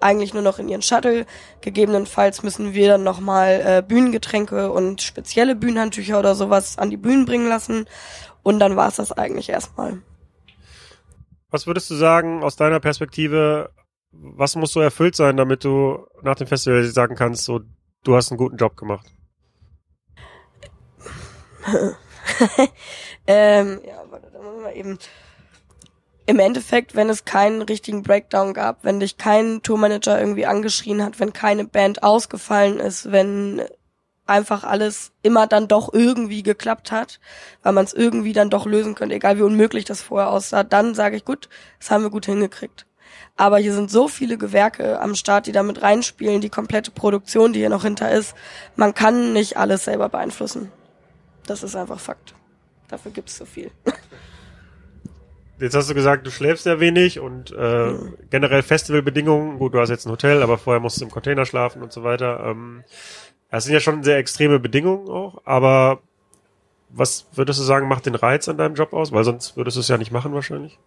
[0.00, 1.26] eigentlich nur noch in ihren Shuttle.
[1.60, 7.24] Gegebenenfalls müssen wir dann nochmal äh, Bühnengetränke und spezielle Bühnenhandtücher oder sowas an die Bühnen
[7.24, 7.86] bringen lassen.
[8.42, 9.98] Und dann war es das eigentlich erstmal.
[11.50, 13.70] Was würdest du sagen aus deiner Perspektive,
[14.12, 17.60] was muss so erfüllt sein, damit du nach dem Festival sagen kannst, so,
[18.04, 19.06] du hast einen guten Job gemacht?
[23.26, 24.98] ähm, ja, warte, da müssen wir eben.
[26.26, 31.20] Im Endeffekt, wenn es keinen richtigen Breakdown gab, wenn dich kein Tourmanager irgendwie angeschrien hat,
[31.20, 33.62] wenn keine Band ausgefallen ist, wenn
[34.26, 37.18] einfach alles immer dann doch irgendwie geklappt hat,
[37.62, 40.94] weil man es irgendwie dann doch lösen könnte, egal wie unmöglich das vorher aussah, dann
[40.94, 42.84] sage ich, gut, das haben wir gut hingekriegt.
[43.38, 47.60] Aber hier sind so viele Gewerke am Start, die damit reinspielen, die komplette Produktion, die
[47.60, 48.34] hier noch hinter ist.
[48.74, 50.72] Man kann nicht alles selber beeinflussen.
[51.46, 52.34] Das ist einfach Fakt.
[52.88, 53.70] Dafür gibt's so viel.
[55.60, 57.94] Jetzt hast du gesagt, du schläfst sehr wenig und äh,
[58.30, 59.58] generell Festivalbedingungen.
[59.58, 62.04] Gut, du hast jetzt ein Hotel, aber vorher musst du im Container schlafen und so
[62.04, 62.44] weiter.
[62.44, 62.84] Ähm,
[63.50, 65.42] das sind ja schon sehr extreme Bedingungen auch.
[65.44, 66.00] Aber
[66.90, 69.10] was würdest du sagen, macht den Reiz an deinem Job aus?
[69.10, 70.78] Weil sonst würdest du es ja nicht machen wahrscheinlich.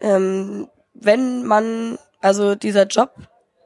[0.00, 3.14] Ähm, wenn man, also dieser Job,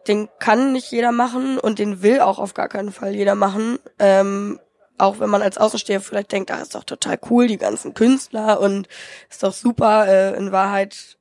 [0.06, 3.78] den kann nicht jeder machen und den will auch auf gar keinen Fall jeder machen.
[3.98, 4.60] Ähm,
[4.98, 8.60] auch wenn man als Außensteher vielleicht denkt, ah, ist doch total cool, die ganzen Künstler
[8.60, 8.88] und
[9.28, 10.06] ist doch super.
[10.06, 11.18] Äh, in Wahrheit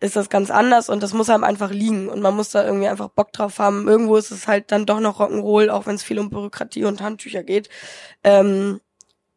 [0.00, 2.88] ist das ganz anders und das muss einem einfach liegen und man muss da irgendwie
[2.88, 3.86] einfach Bock drauf haben.
[3.86, 7.00] Irgendwo ist es halt dann doch noch Rock'n'Roll, auch wenn es viel um Bürokratie und
[7.00, 7.68] Handtücher geht.
[8.24, 8.80] Ähm,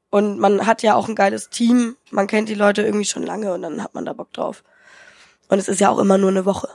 [0.10, 3.54] und man hat ja auch ein geiles Team, man kennt die Leute irgendwie schon lange
[3.54, 4.64] und dann hat man da Bock drauf.
[5.48, 6.70] Und es ist ja auch immer nur eine Woche.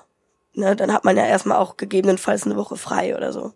[0.54, 3.52] Ne, dann hat man ja erstmal auch gegebenenfalls eine Woche frei oder so.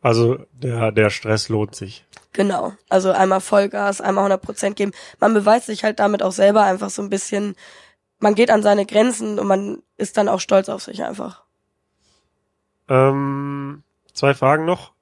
[0.00, 2.04] Also der, der Stress lohnt sich.
[2.32, 2.72] Genau.
[2.88, 4.92] Also einmal Vollgas, einmal 100 Prozent geben.
[5.20, 7.54] Man beweist sich halt damit auch selber einfach so ein bisschen.
[8.18, 11.44] Man geht an seine Grenzen und man ist dann auch stolz auf sich einfach.
[12.88, 13.82] Ähm,
[14.12, 14.92] zwei Fragen noch.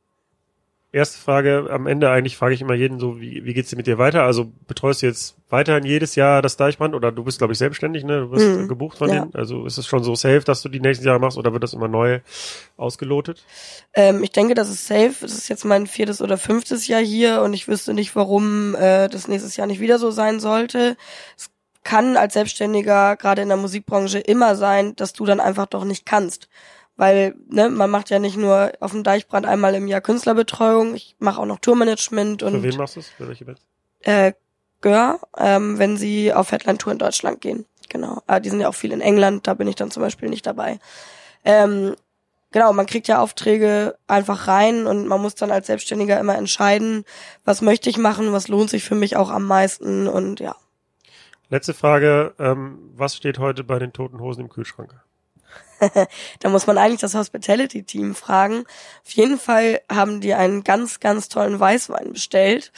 [0.93, 3.87] Erste Frage, am Ende eigentlich frage ich immer jeden so, wie, wie geht's dir mit
[3.87, 4.25] dir weiter?
[4.25, 8.03] Also betreust du jetzt weiterhin jedes Jahr das Deichbrand oder du bist, glaube ich, selbstständig,
[8.03, 8.23] ne?
[8.23, 8.67] Du bist Mhm.
[8.67, 9.21] gebucht von Ja.
[9.21, 9.35] denen.
[9.35, 11.75] Also ist es schon so safe, dass du die nächsten Jahre machst oder wird das
[11.75, 12.19] immer neu
[12.77, 13.45] ausgelotet?
[13.95, 15.25] Ähm, ich denke, das ist safe.
[15.25, 19.09] Es ist jetzt mein viertes oder fünftes Jahr hier und ich wüsste nicht, warum äh,
[19.09, 20.97] das nächstes Jahr nicht wieder so sein sollte.
[21.37, 21.51] Es
[21.85, 26.05] kann als Selbstständiger gerade in der Musikbranche immer sein, dass du dann einfach doch nicht
[26.05, 26.49] kannst.
[27.01, 31.17] Weil ne, man macht ja nicht nur auf dem Deichbrand einmal im Jahr Künstlerbetreuung, ich
[31.19, 33.09] mache auch noch Tourmanagement Für und wen machst du es?
[33.09, 33.63] Für welche Bands?
[34.01, 34.35] äh,
[34.83, 37.65] Gör, ähm, wenn sie auf Headline-Tour in Deutschland gehen.
[37.89, 38.21] Genau.
[38.27, 40.47] Aber die sind ja auch viel in England, da bin ich dann zum Beispiel nicht
[40.47, 40.79] dabei.
[41.43, 41.97] Ähm,
[42.51, 47.07] genau, man kriegt ja Aufträge einfach rein und man muss dann als Selbstständiger immer entscheiden,
[47.47, 50.55] was möchte ich machen, was lohnt sich für mich auch am meisten und ja.
[51.49, 54.95] Letzte Frage, ähm, was steht heute bei den Toten Hosen im Kühlschrank?
[56.41, 58.65] Da muss man eigentlich das Hospitality-Team fragen.
[59.05, 62.73] Auf jeden Fall haben die einen ganz, ganz tollen Weißwein bestellt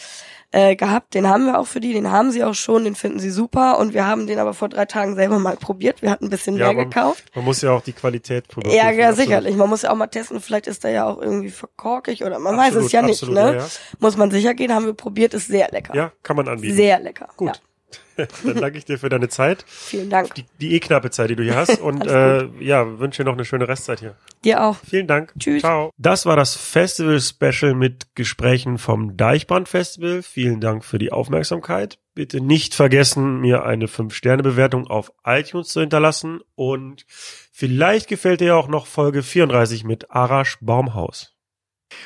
[0.51, 1.15] äh, gehabt.
[1.15, 3.79] Den haben wir auch für die, den haben sie auch schon, den finden sie super.
[3.79, 6.03] Und wir haben den aber vor drei Tagen selber mal probiert.
[6.03, 7.25] Wir hatten ein bisschen Ja, mehr man- gekauft.
[7.35, 8.71] Man muss ja auch die Qualität prüfen.
[8.71, 9.57] Ja, ja, sicherlich.
[9.57, 12.57] Man muss ja auch mal testen, vielleicht ist der ja auch irgendwie verkorkig oder man
[12.57, 13.53] weiß Absolut, es ja nicht, absolut, ne?
[13.55, 13.67] ja, ja.
[13.99, 15.95] Muss man sicher gehen, haben wir probiert, ist sehr lecker.
[15.95, 16.77] Ja, kann man anbieten.
[16.77, 17.29] Sehr lecker.
[17.37, 17.61] Gut.
[18.17, 20.35] Dann danke ich dir für deine Zeit, vielen Dank.
[20.35, 23.35] die, die eh knappe Zeit, die du hier hast und äh, ja, wünsche dir noch
[23.35, 24.17] eine schöne Restzeit hier.
[24.45, 24.77] Dir auch.
[24.89, 25.33] Vielen Dank.
[25.39, 25.63] Tschüss.
[25.63, 25.91] Ciao.
[25.97, 30.23] Das war das Festival-Special mit Gesprächen vom Deichbrand-Festival.
[30.23, 31.99] Vielen Dank für die Aufmerksamkeit.
[32.15, 38.69] Bitte nicht vergessen, mir eine 5-Sterne-Bewertung auf iTunes zu hinterlassen und vielleicht gefällt dir auch
[38.69, 41.35] noch Folge 34 mit Arash Baumhaus.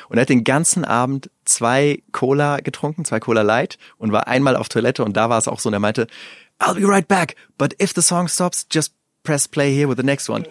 [0.09, 4.55] Und er hat den ganzen Abend zwei Cola getrunken, zwei Cola Light und war einmal
[4.55, 6.07] auf Toilette und da war es auch so und er meinte,
[6.59, 8.93] I'll be right back, but if the song stops, just
[9.23, 10.45] press play here with the next one.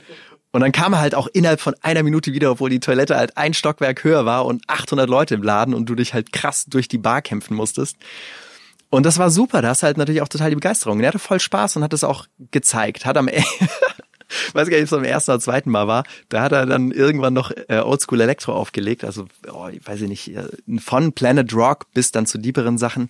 [0.53, 3.36] Und dann kam er halt auch innerhalb von einer Minute wieder, obwohl die Toilette halt
[3.36, 6.88] ein Stockwerk höher war und 800 Leute im Laden und du dich halt krass durch
[6.88, 7.97] die Bar kämpfen musstest.
[8.88, 10.99] Und das war super, da hast halt natürlich auch total die Begeisterung.
[10.99, 13.05] Und er hatte voll Spaß und hat es auch gezeigt.
[13.05, 13.47] Hat am Ende,
[14.53, 16.91] weiß gar nicht, ob es am ersten oder zweiten Mal war, da hat er dann
[16.91, 20.49] irgendwann noch äh, Oldschool Electro aufgelegt, also oh, ich weiß ich nicht, äh,
[20.79, 23.09] von Planet Rock bis dann zu deeperen Sachen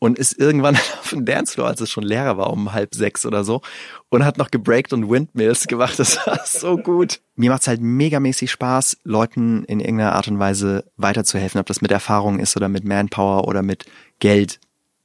[0.00, 3.44] und ist irgendwann auf dem Dancefloor, als es schon leerer war, um halb sechs oder
[3.44, 3.62] so
[4.08, 5.94] und hat noch gebreakt und Windmills gemacht.
[6.00, 7.20] Das war so gut.
[7.36, 11.90] Mir macht's halt megamäßig Spaß, Leuten in irgendeiner Art und Weise weiterzuhelfen, ob das mit
[11.90, 13.84] Erfahrung ist oder mit Manpower oder mit
[14.18, 14.58] Geld,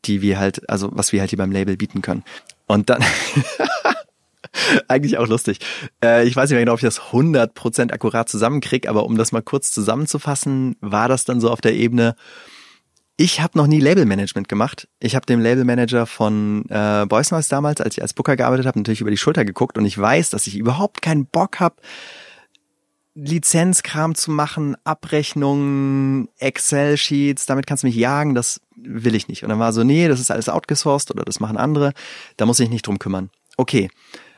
[0.06, 2.24] die wir halt, also was wir halt hier beim Label bieten können.
[2.66, 3.04] Und dann
[4.88, 5.60] eigentlich auch lustig.
[6.04, 9.32] Äh, ich weiß nicht mehr genau, ob ich das 100% akkurat zusammenkrieg, aber um das
[9.32, 12.16] mal kurz zusammenzufassen, war das dann so auf der Ebene,
[13.18, 14.90] ich habe noch nie Labelmanagement gemacht.
[15.00, 18.78] Ich habe dem Labelmanager von äh, Boys Noise damals, als ich als Booker gearbeitet habe,
[18.78, 21.76] natürlich über die Schulter geguckt und ich weiß, dass ich überhaupt keinen Bock habe,
[23.14, 29.44] Lizenzkram zu machen, Abrechnungen, Excel-Sheets, damit kannst du mich jagen, das will ich nicht.
[29.44, 31.94] Und dann war so, nee, das ist alles outgesourced oder das machen andere,
[32.36, 33.30] da muss ich nicht drum kümmern.
[33.56, 33.90] Okay,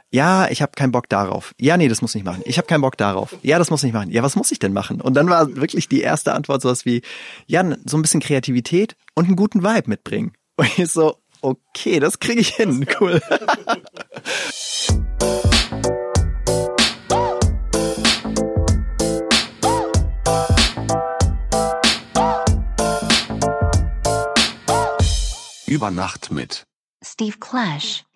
[0.09, 1.53] ja, ich habe keinen Bock darauf.
[1.59, 2.41] Ja, nee, das muss nicht machen.
[2.45, 3.35] Ich habe keinen Bock darauf.
[3.41, 4.09] Ja, das muss nicht machen.
[4.09, 5.01] Ja, was muss ich denn machen?
[5.01, 7.01] Und dann war wirklich die erste Antwort sowas wie,
[7.45, 10.34] ja, so ein bisschen Kreativität und einen guten Vibe mitbringen.
[10.59, 12.88] Und ich so, okay, das kriege ich hin.
[12.99, 13.21] Cool.
[25.67, 26.63] Über Nacht mit
[27.03, 28.06] Steve Clash.